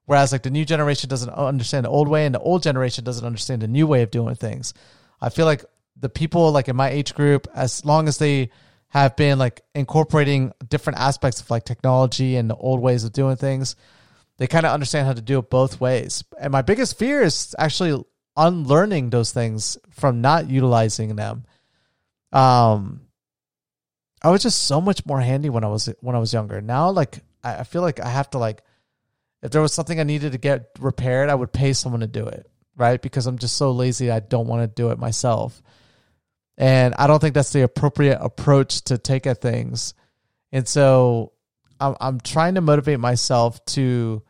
Whereas 0.05 0.33
like 0.33 0.43
the 0.43 0.51
new 0.51 0.65
generation 0.65 1.09
doesn't 1.09 1.31
understand 1.31 1.85
the 1.85 1.91
old 1.91 2.09
way 2.09 2.27
and 2.27 2.35
the 2.35 2.41
old 2.41 2.63
generation 2.63 3.05
doesn't 3.05 3.25
understand 3.25 3.63
the 3.63 3.69
new 3.69 3.87
way 3.87 4.03
of 4.03 4.11
doing 4.11 4.35
things. 4.35 4.75
I 5.21 5.29
feel 5.29 5.47
like 5.47 5.65
the 5.99 6.09
people 6.09 6.51
like 6.51 6.69
in 6.69 6.77
my 6.77 6.91
age 6.91 7.15
group, 7.15 7.47
as 7.55 7.85
long 7.85 8.09
as 8.09 8.19
they 8.19 8.51
have 8.93 9.17
been 9.17 9.39
like 9.39 9.63
incorporating 9.75 10.53
different 10.69 10.99
aspects 10.99 11.41
of 11.41 11.51
like 11.51 11.65
technology 11.65 12.37
and 12.37 12.51
the 12.51 12.55
old 12.55 12.79
ways 12.79 13.05
of 13.05 13.13
doing 13.15 13.37
things, 13.37 13.75
they 14.37 14.47
kind 14.47 14.67
of 14.67 14.73
understand 14.73 15.07
how 15.07 15.15
to 15.15 15.23
do 15.23 15.39
it 15.39 15.49
both 15.49 15.81
ways. 15.81 16.23
And 16.39 16.53
my 16.53 16.61
biggest 16.61 16.99
fear 16.99 17.23
is 17.23 17.57
actually 17.59 18.05
unlearning 18.37 19.09
those 19.09 19.33
things 19.33 19.79
from 19.93 20.21
not 20.21 20.51
utilizing 20.51 21.17
them. 21.17 21.45
Um, 22.33 23.01
I 24.21 24.29
was 24.29 24.43
just 24.43 24.65
so 24.65 24.79
much 24.79 25.07
more 25.07 25.23
handy 25.23 25.49
when 25.49 25.65
I 25.65 25.69
was 25.69 25.89
when 26.01 26.15
I 26.15 26.19
was 26.19 26.35
younger. 26.35 26.61
Now, 26.61 26.91
like 26.91 27.21
I 27.43 27.65
feel 27.65 27.81
like 27.81 27.99
I 27.99 28.11
have 28.11 28.29
to 28.31 28.39
like 28.39 28.63
if 29.43 29.53
there 29.53 29.63
was 29.63 29.73
something 29.73 29.99
I 29.99 30.05
needed 30.05 30.33
to 30.33 30.39
get 30.39 30.69
repaired, 30.79 31.31
I 31.31 31.35
would 31.35 31.51
pay 31.51 31.73
someone 31.73 32.03
to 32.03 32.07
do 32.07 32.27
it, 32.27 32.47
right? 32.77 33.01
Because 33.01 33.27
I'm 33.27 33.39
just 33.39 33.57
so 33.57 33.73
lazy, 33.73 34.11
I 34.11 34.21
don't 34.21 34.49
want 34.49 34.63
to 34.63 34.83
do 34.83 34.91
it 34.91 34.99
myself. 34.99 35.63
And 36.63 36.95
I 36.97 37.09
don't 37.09 37.19
think 37.19 37.35
that's 37.35 37.53
the 37.53 37.63
appropriate 37.63 38.19
approach 38.21 38.83
to 38.83 38.97
take 38.97 39.27
at 39.27 39.41
things. 39.41 39.95
And 40.53 40.69
so 40.69 41.33
I'm, 41.81 41.97
I'm 42.01 42.21
trying 42.21 42.55
to 42.55 42.61
motivate 42.61 43.01
myself 43.01 43.65
to. 43.75 44.23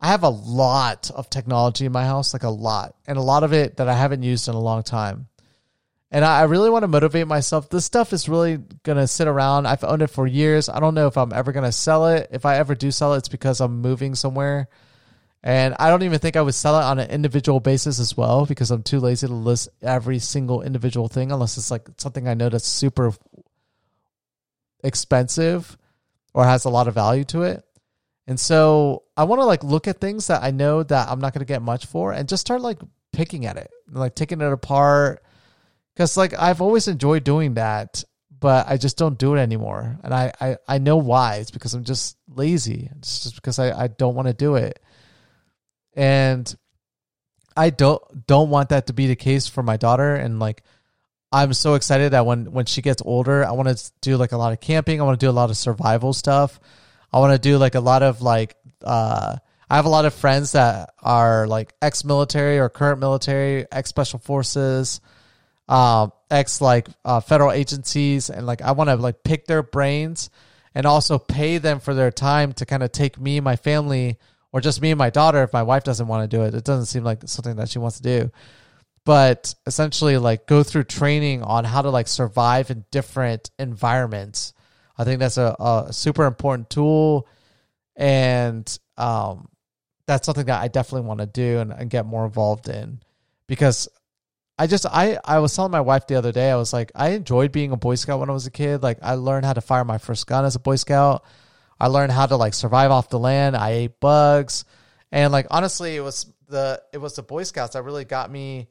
I 0.00 0.08
have 0.08 0.24
a 0.24 0.28
lot 0.28 1.12
of 1.12 1.30
technology 1.30 1.86
in 1.86 1.92
my 1.92 2.04
house, 2.04 2.32
like 2.32 2.42
a 2.42 2.48
lot, 2.48 2.96
and 3.06 3.16
a 3.16 3.22
lot 3.22 3.44
of 3.44 3.52
it 3.52 3.76
that 3.76 3.88
I 3.88 3.94
haven't 3.94 4.24
used 4.24 4.48
in 4.48 4.56
a 4.56 4.60
long 4.60 4.82
time. 4.82 5.28
And 6.10 6.24
I 6.24 6.42
really 6.42 6.70
want 6.70 6.82
to 6.82 6.88
motivate 6.88 7.28
myself. 7.28 7.68
This 7.68 7.84
stuff 7.84 8.12
is 8.12 8.28
really 8.28 8.58
going 8.82 8.98
to 8.98 9.06
sit 9.06 9.28
around. 9.28 9.66
I've 9.66 9.84
owned 9.84 10.02
it 10.02 10.08
for 10.08 10.26
years. 10.26 10.68
I 10.68 10.80
don't 10.80 10.94
know 10.94 11.06
if 11.06 11.16
I'm 11.16 11.32
ever 11.32 11.52
going 11.52 11.64
to 11.64 11.70
sell 11.70 12.08
it. 12.08 12.30
If 12.32 12.44
I 12.44 12.56
ever 12.56 12.74
do 12.74 12.90
sell 12.90 13.14
it, 13.14 13.18
it's 13.18 13.28
because 13.28 13.60
I'm 13.60 13.80
moving 13.80 14.16
somewhere. 14.16 14.68
And 15.42 15.76
I 15.78 15.90
don't 15.90 16.02
even 16.02 16.18
think 16.18 16.36
I 16.36 16.42
would 16.42 16.54
sell 16.54 16.78
it 16.78 16.84
on 16.84 16.98
an 16.98 17.10
individual 17.10 17.60
basis 17.60 18.00
as 18.00 18.16
well 18.16 18.46
because 18.46 18.70
I'm 18.70 18.82
too 18.82 18.98
lazy 18.98 19.26
to 19.28 19.32
list 19.32 19.68
every 19.80 20.18
single 20.18 20.62
individual 20.62 21.08
thing 21.08 21.30
unless 21.30 21.56
it's 21.56 21.70
like 21.70 21.88
something 21.98 22.26
I 22.26 22.34
know 22.34 22.48
that's 22.48 22.66
super 22.66 23.12
expensive 24.82 25.76
or 26.34 26.44
has 26.44 26.64
a 26.64 26.70
lot 26.70 26.88
of 26.88 26.94
value 26.94 27.24
to 27.24 27.42
it. 27.42 27.64
And 28.26 28.40
so 28.40 29.04
I 29.16 29.24
want 29.24 29.40
to 29.40 29.46
like 29.46 29.62
look 29.62 29.86
at 29.86 30.00
things 30.00 30.26
that 30.26 30.42
I 30.42 30.50
know 30.50 30.82
that 30.82 31.08
I'm 31.08 31.20
not 31.20 31.32
going 31.32 31.46
to 31.46 31.52
get 31.52 31.62
much 31.62 31.86
for 31.86 32.12
and 32.12 32.28
just 32.28 32.40
start 32.40 32.60
like 32.60 32.80
picking 33.12 33.46
at 33.46 33.56
it, 33.56 33.70
like 33.90 34.16
taking 34.16 34.40
it 34.40 34.52
apart 34.52 35.22
because 35.94 36.16
like 36.16 36.34
I've 36.38 36.60
always 36.60 36.88
enjoyed 36.88 37.24
doing 37.24 37.54
that, 37.54 38.04
but 38.38 38.68
I 38.68 38.76
just 38.76 38.98
don't 38.98 39.18
do 39.18 39.34
it 39.34 39.38
anymore. 39.38 39.98
And 40.02 40.12
I, 40.12 40.32
I, 40.40 40.56
I 40.68 40.78
know 40.78 40.98
why. 40.98 41.36
It's 41.36 41.50
because 41.50 41.72
I'm 41.72 41.84
just 41.84 42.18
lazy. 42.28 42.90
It's 42.98 43.22
just 43.22 43.36
because 43.36 43.58
I, 43.58 43.84
I 43.84 43.86
don't 43.86 44.14
want 44.14 44.28
to 44.28 44.34
do 44.34 44.56
it. 44.56 44.80
And 45.96 46.54
I 47.56 47.70
don't 47.70 48.26
don't 48.26 48.50
want 48.50 48.68
that 48.68 48.86
to 48.88 48.92
be 48.92 49.06
the 49.06 49.16
case 49.16 49.48
for 49.48 49.62
my 49.62 49.76
daughter. 49.76 50.14
And 50.14 50.38
like 50.38 50.62
I'm 51.32 51.54
so 51.54 51.74
excited 51.74 52.12
that 52.12 52.26
when 52.26 52.52
when 52.52 52.66
she 52.66 52.82
gets 52.82 53.02
older, 53.04 53.44
I 53.44 53.52
want 53.52 53.76
to 53.76 53.92
do 54.02 54.16
like 54.16 54.32
a 54.32 54.36
lot 54.36 54.52
of 54.52 54.60
camping. 54.60 55.00
I 55.00 55.04
want 55.04 55.18
to 55.18 55.26
do 55.26 55.30
a 55.30 55.32
lot 55.32 55.50
of 55.50 55.56
survival 55.56 56.12
stuff. 56.12 56.60
I 57.12 57.18
want 57.18 57.32
to 57.32 57.38
do 57.38 57.56
like 57.58 57.74
a 57.74 57.80
lot 57.80 58.02
of 58.02 58.22
like 58.22 58.56
uh 58.84 59.36
I 59.68 59.76
have 59.76 59.86
a 59.86 59.90
lot 59.90 60.04
of 60.04 60.14
friends 60.14 60.52
that 60.52 60.90
are 61.02 61.46
like 61.46 61.74
ex 61.82 62.04
military 62.04 62.58
or 62.58 62.68
current 62.68 63.00
military, 63.00 63.66
ex 63.72 63.88
special 63.88 64.20
forces, 64.20 65.00
um, 65.68 66.12
ex 66.30 66.60
like 66.60 66.88
uh, 67.04 67.20
federal 67.20 67.50
agencies, 67.50 68.30
and 68.30 68.46
like 68.46 68.62
I 68.62 68.72
want 68.72 68.90
to 68.90 68.96
like 68.96 69.24
pick 69.24 69.46
their 69.46 69.64
brains 69.64 70.30
and 70.74 70.86
also 70.86 71.18
pay 71.18 71.58
them 71.58 71.80
for 71.80 71.94
their 71.94 72.12
time 72.12 72.52
to 72.54 72.66
kind 72.66 72.82
of 72.82 72.92
take 72.92 73.18
me, 73.18 73.40
my 73.40 73.56
family, 73.56 74.18
or 74.52 74.60
just 74.60 74.80
me 74.80 74.90
and 74.90 74.98
my 74.98 75.10
daughter 75.10 75.42
if 75.42 75.52
my 75.52 75.62
wife 75.62 75.84
doesn't 75.84 76.06
want 76.06 76.28
to 76.28 76.36
do 76.36 76.44
it. 76.44 76.54
It 76.54 76.64
doesn't 76.64 76.86
seem 76.86 77.04
like 77.04 77.20
something 77.26 77.56
that 77.56 77.68
she 77.68 77.78
wants 77.78 77.98
to 77.98 78.02
do. 78.02 78.30
But 79.04 79.54
essentially, 79.66 80.18
like 80.18 80.46
go 80.46 80.62
through 80.62 80.84
training 80.84 81.42
on 81.42 81.64
how 81.64 81.82
to 81.82 81.90
like 81.90 82.08
survive 82.08 82.70
in 82.70 82.84
different 82.90 83.50
environments. 83.58 84.52
I 84.98 85.04
think 85.04 85.20
that's 85.20 85.36
a, 85.36 85.54
a 85.60 85.92
super 85.92 86.24
important 86.24 86.70
tool, 86.70 87.28
and 87.94 88.66
um, 88.96 89.48
that's 90.06 90.26
something 90.26 90.46
that 90.46 90.60
I 90.60 90.68
definitely 90.68 91.06
want 91.06 91.20
to 91.20 91.26
do 91.26 91.58
and, 91.58 91.72
and 91.72 91.90
get 91.90 92.06
more 92.06 92.24
involved 92.24 92.68
in 92.68 93.00
because 93.46 93.88
I 94.58 94.66
just 94.66 94.86
I 94.86 95.18
I 95.24 95.38
was 95.38 95.54
telling 95.54 95.70
my 95.72 95.80
wife 95.80 96.06
the 96.06 96.14
other 96.14 96.32
day 96.32 96.50
I 96.50 96.56
was 96.56 96.72
like 96.72 96.90
I 96.94 97.10
enjoyed 97.10 97.52
being 97.52 97.72
a 97.72 97.76
Boy 97.76 97.94
Scout 97.96 98.20
when 98.20 98.30
I 98.30 98.32
was 98.32 98.46
a 98.46 98.50
kid. 98.50 98.82
Like 98.82 98.98
I 99.02 99.14
learned 99.14 99.44
how 99.44 99.52
to 99.52 99.60
fire 99.60 99.84
my 99.84 99.98
first 99.98 100.26
gun 100.26 100.44
as 100.44 100.56
a 100.56 100.60
Boy 100.60 100.76
Scout. 100.76 101.24
I 101.78 101.88
learned 101.88 102.12
how 102.12 102.26
to 102.26 102.36
like 102.36 102.54
survive 102.54 102.90
off 102.90 103.08
the 103.08 103.18
land. 103.18 103.56
I 103.56 103.70
ate 103.70 104.00
bugs, 104.00 104.64
and 105.12 105.32
like 105.32 105.46
honestly, 105.50 105.96
it 105.96 106.00
was 106.00 106.32
the 106.48 106.82
it 106.92 106.98
was 106.98 107.16
the 107.16 107.22
Boy 107.22 107.42
Scouts 107.42 107.74
that 107.74 107.82
really 107.82 108.04
got 108.04 108.30
me 108.30 108.68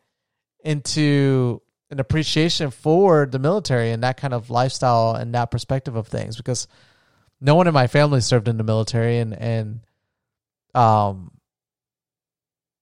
into 0.64 1.62
an 1.92 2.00
appreciation 2.00 2.72
for 2.72 3.28
the 3.28 3.40
military 3.40 3.92
and 3.92 4.04
that 4.04 4.18
kind 4.18 4.34
of 4.34 4.50
lifestyle 4.50 5.16
and 5.16 5.36
that 5.36 5.52
perspective 5.52 5.96
of 5.96 6.08
things 6.08 6.36
because 6.36 6.68
no 7.40 7.54
one 7.54 7.68
in 7.68 7.74
my 7.74 7.86
family 7.86 8.22
served 8.22 8.48
in 8.48 8.58
the 8.58 8.64
military 8.64 9.20
and 9.20 9.34
and 9.34 9.82
um 10.74 11.32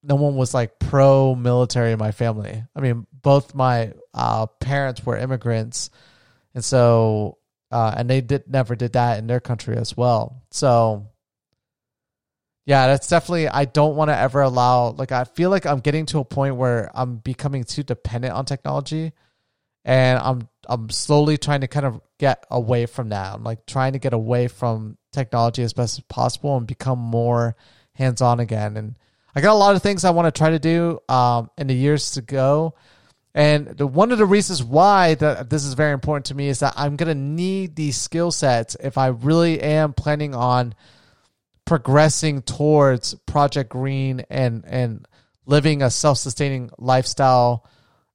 no 0.04 0.16
one 0.16 0.36
was 0.36 0.54
like 0.54 0.80
pro 0.80 1.34
military 1.34 1.94
in 1.94 2.00
my 2.00 2.12
family. 2.12 2.64
I 2.76 2.82
mean, 2.82 3.08
both 3.14 3.56
my 3.56 3.94
uh, 4.14 4.48
parents 4.60 5.06
were 5.06 5.18
immigrants, 5.18 5.90
and 6.54 6.64
so 6.64 7.38
uh, 7.74 7.94
and 7.98 8.10
they 8.10 8.22
did 8.22 8.48
never 8.48 8.76
did 8.76 8.94
that 8.94 9.18
in 9.18 9.28
their 9.28 9.40
country 9.40 9.76
as 9.76 9.98
well. 9.98 10.44
So 10.52 11.08
yeah, 12.66 12.88
that's 12.88 13.08
definitely 13.08 13.48
I 13.50 13.66
don't 13.66 13.96
want 13.96 14.10
to 14.10 14.18
ever 14.18 14.42
allow 14.42 14.92
like 14.92 15.12
I 15.12 15.24
feel 15.24 15.50
like 15.50 15.66
I'm 15.66 15.80
getting 15.80 16.06
to 16.08 16.20
a 16.20 16.26
point 16.26 16.56
where 16.56 16.92
I'm 16.94 17.18
becoming 17.18 17.64
too 17.64 17.84
dependent 17.84 18.34
on 18.34 18.46
technology 18.46 19.12
and 19.84 20.20
I'm 20.20 20.48
I'm 20.70 20.90
slowly 20.90 21.38
trying 21.38 21.62
to 21.62 21.68
kind 21.68 21.86
of 21.86 22.00
get 22.20 22.46
away 22.52 22.86
from 22.86 23.10
that. 23.10 23.34
I'm 23.34 23.44
like 23.44 23.66
trying 23.66 23.94
to 23.94 24.00
get 24.00 24.14
away 24.14 24.48
from 24.48 24.98
technology 25.12 25.64
as 25.64 25.74
best 25.74 25.98
as 25.98 26.04
possible 26.06 26.56
and 26.56 26.68
become 26.68 27.00
more 27.00 27.56
hands 27.96 28.22
on 28.22 28.40
again. 28.40 28.78
And 28.78 28.96
I 29.36 29.42
got 29.42 29.54
a 29.54 29.58
lot 29.58 29.76
of 29.76 29.82
things 29.82 30.06
I 30.06 30.12
want 30.12 30.34
to 30.34 30.38
try 30.38 30.52
to 30.52 30.60
do 30.60 31.00
um, 31.10 31.50
in 31.58 31.68
the 31.68 31.74
years 31.74 32.12
to 32.12 32.22
go. 32.22 32.76
And 33.36 33.68
the, 33.68 33.88
one 33.88 34.12
of 34.12 34.20
the 34.20 34.26
reasons 34.26 34.64
why 34.64 35.16
that 35.16 35.50
this 35.50 35.66
is 35.66 35.74
very 35.74 35.94
important 35.94 36.28
to 36.28 36.36
me 36.36 36.50
is 36.50 36.60
that 36.60 36.74
I'm 36.78 36.96
going 36.96 37.08
to 37.08 37.16
need 37.16 37.76
these 37.76 37.98
skill 37.98 38.32
sets 38.32 38.78
if 38.80 38.98
I 38.98 39.08
really 39.08 39.60
am 39.60 39.94
planning 39.94 40.36
on 40.36 40.76
progressing 41.66 42.42
towards 42.42 43.16
Project 43.26 43.70
Green 43.70 44.24
and 44.30 44.64
and 44.68 45.08
living 45.46 45.82
a 45.82 45.90
self-sustaining 45.90 46.70
lifestyle 46.78 47.66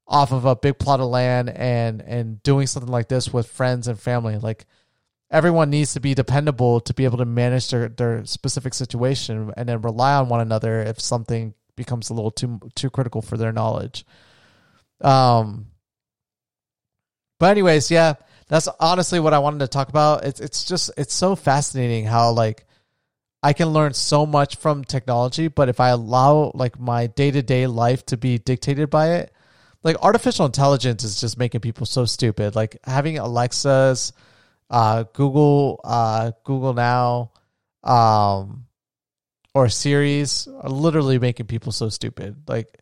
off 0.06 0.32
of 0.32 0.44
a 0.44 0.56
big 0.56 0.78
plot 0.78 1.00
of 1.00 1.06
land 1.08 1.50
and 1.50 2.00
and 2.02 2.42
doing 2.42 2.66
something 2.66 2.90
like 2.90 3.08
this 3.08 3.32
with 3.32 3.46
friends 3.46 3.88
and 3.88 4.00
family 4.00 4.38
like 4.38 4.66
everyone 5.30 5.68
needs 5.70 5.92
to 5.92 6.00
be 6.00 6.14
dependable 6.14 6.80
to 6.80 6.94
be 6.94 7.04
able 7.04 7.18
to 7.18 7.24
manage 7.24 7.70
their, 7.70 7.88
their 7.88 8.24
specific 8.24 8.72
situation 8.72 9.52
and 9.56 9.68
then 9.68 9.82
rely 9.82 10.14
on 10.14 10.28
one 10.28 10.40
another 10.40 10.80
if 10.80 11.00
something 11.00 11.54
becomes 11.76 12.10
a 12.10 12.14
little 12.14 12.30
too 12.30 12.60
too 12.74 12.90
critical 12.90 13.22
for 13.22 13.36
their 13.36 13.52
knowledge. 13.52 14.04
Um 15.00 15.66
but 17.38 17.50
anyways, 17.50 17.90
yeah, 17.90 18.14
that's 18.48 18.68
honestly 18.80 19.20
what 19.20 19.34
I 19.34 19.38
wanted 19.38 19.60
to 19.60 19.68
talk 19.68 19.88
about. 19.88 20.24
It's 20.24 20.40
it's 20.40 20.64
just 20.64 20.90
it's 20.96 21.14
so 21.14 21.36
fascinating 21.36 22.04
how 22.04 22.32
like 22.32 22.66
I 23.42 23.52
can 23.52 23.68
learn 23.68 23.94
so 23.94 24.26
much 24.26 24.56
from 24.56 24.84
technology, 24.84 25.46
but 25.48 25.68
if 25.68 25.78
I 25.78 25.90
allow 25.90 26.50
like 26.54 26.80
my 26.80 27.06
day-to-day 27.06 27.68
life 27.68 28.04
to 28.06 28.16
be 28.16 28.38
dictated 28.38 28.90
by 28.90 29.12
it, 29.12 29.32
like 29.84 29.96
artificial 30.02 30.44
intelligence 30.46 31.04
is 31.04 31.20
just 31.20 31.38
making 31.38 31.60
people 31.60 31.86
so 31.86 32.04
stupid. 32.04 32.56
Like 32.56 32.78
having 32.84 33.18
Alexa's 33.18 34.12
uh, 34.70 35.04
Google, 35.12 35.80
uh, 35.84 36.32
Google 36.42 36.74
Now, 36.74 37.30
um, 37.84 38.66
or 39.54 39.68
Siri's 39.68 40.48
are 40.48 40.70
literally 40.70 41.20
making 41.20 41.46
people 41.46 41.70
so 41.70 41.88
stupid. 41.88 42.48
Like 42.48 42.80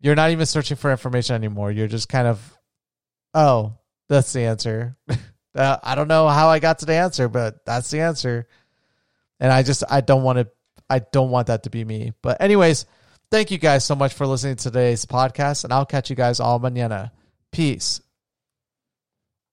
you're 0.00 0.14
not 0.14 0.30
even 0.30 0.46
searching 0.46 0.76
for 0.76 0.90
information 0.90 1.34
anymore. 1.34 1.70
You're 1.70 1.88
just 1.88 2.08
kind 2.08 2.28
of, 2.28 2.58
oh, 3.34 3.74
that's 4.08 4.32
the 4.32 4.42
answer. 4.42 4.96
uh, 5.54 5.78
I 5.82 5.94
don't 5.94 6.08
know 6.08 6.28
how 6.28 6.48
I 6.48 6.58
got 6.58 6.80
to 6.80 6.86
the 6.86 6.94
answer, 6.94 7.28
but 7.28 7.64
that's 7.64 7.90
the 7.90 8.00
answer. 8.00 8.46
And 9.40 9.52
I 9.52 9.62
just 9.62 9.84
I 9.88 10.00
don't 10.00 10.22
want 10.22 10.38
to 10.38 10.48
I 10.88 11.00
don't 11.00 11.30
want 11.30 11.48
that 11.48 11.64
to 11.64 11.70
be 11.70 11.84
me. 11.84 12.12
But 12.22 12.40
anyways, 12.40 12.86
thank 13.30 13.50
you 13.50 13.58
guys 13.58 13.84
so 13.84 13.94
much 13.94 14.14
for 14.14 14.26
listening 14.26 14.56
to 14.56 14.64
today's 14.64 15.04
podcast, 15.04 15.64
and 15.64 15.72
I'll 15.72 15.86
catch 15.86 16.10
you 16.10 16.16
guys 16.16 16.40
all 16.40 16.60
mañana. 16.60 17.10
Peace. 17.52 18.00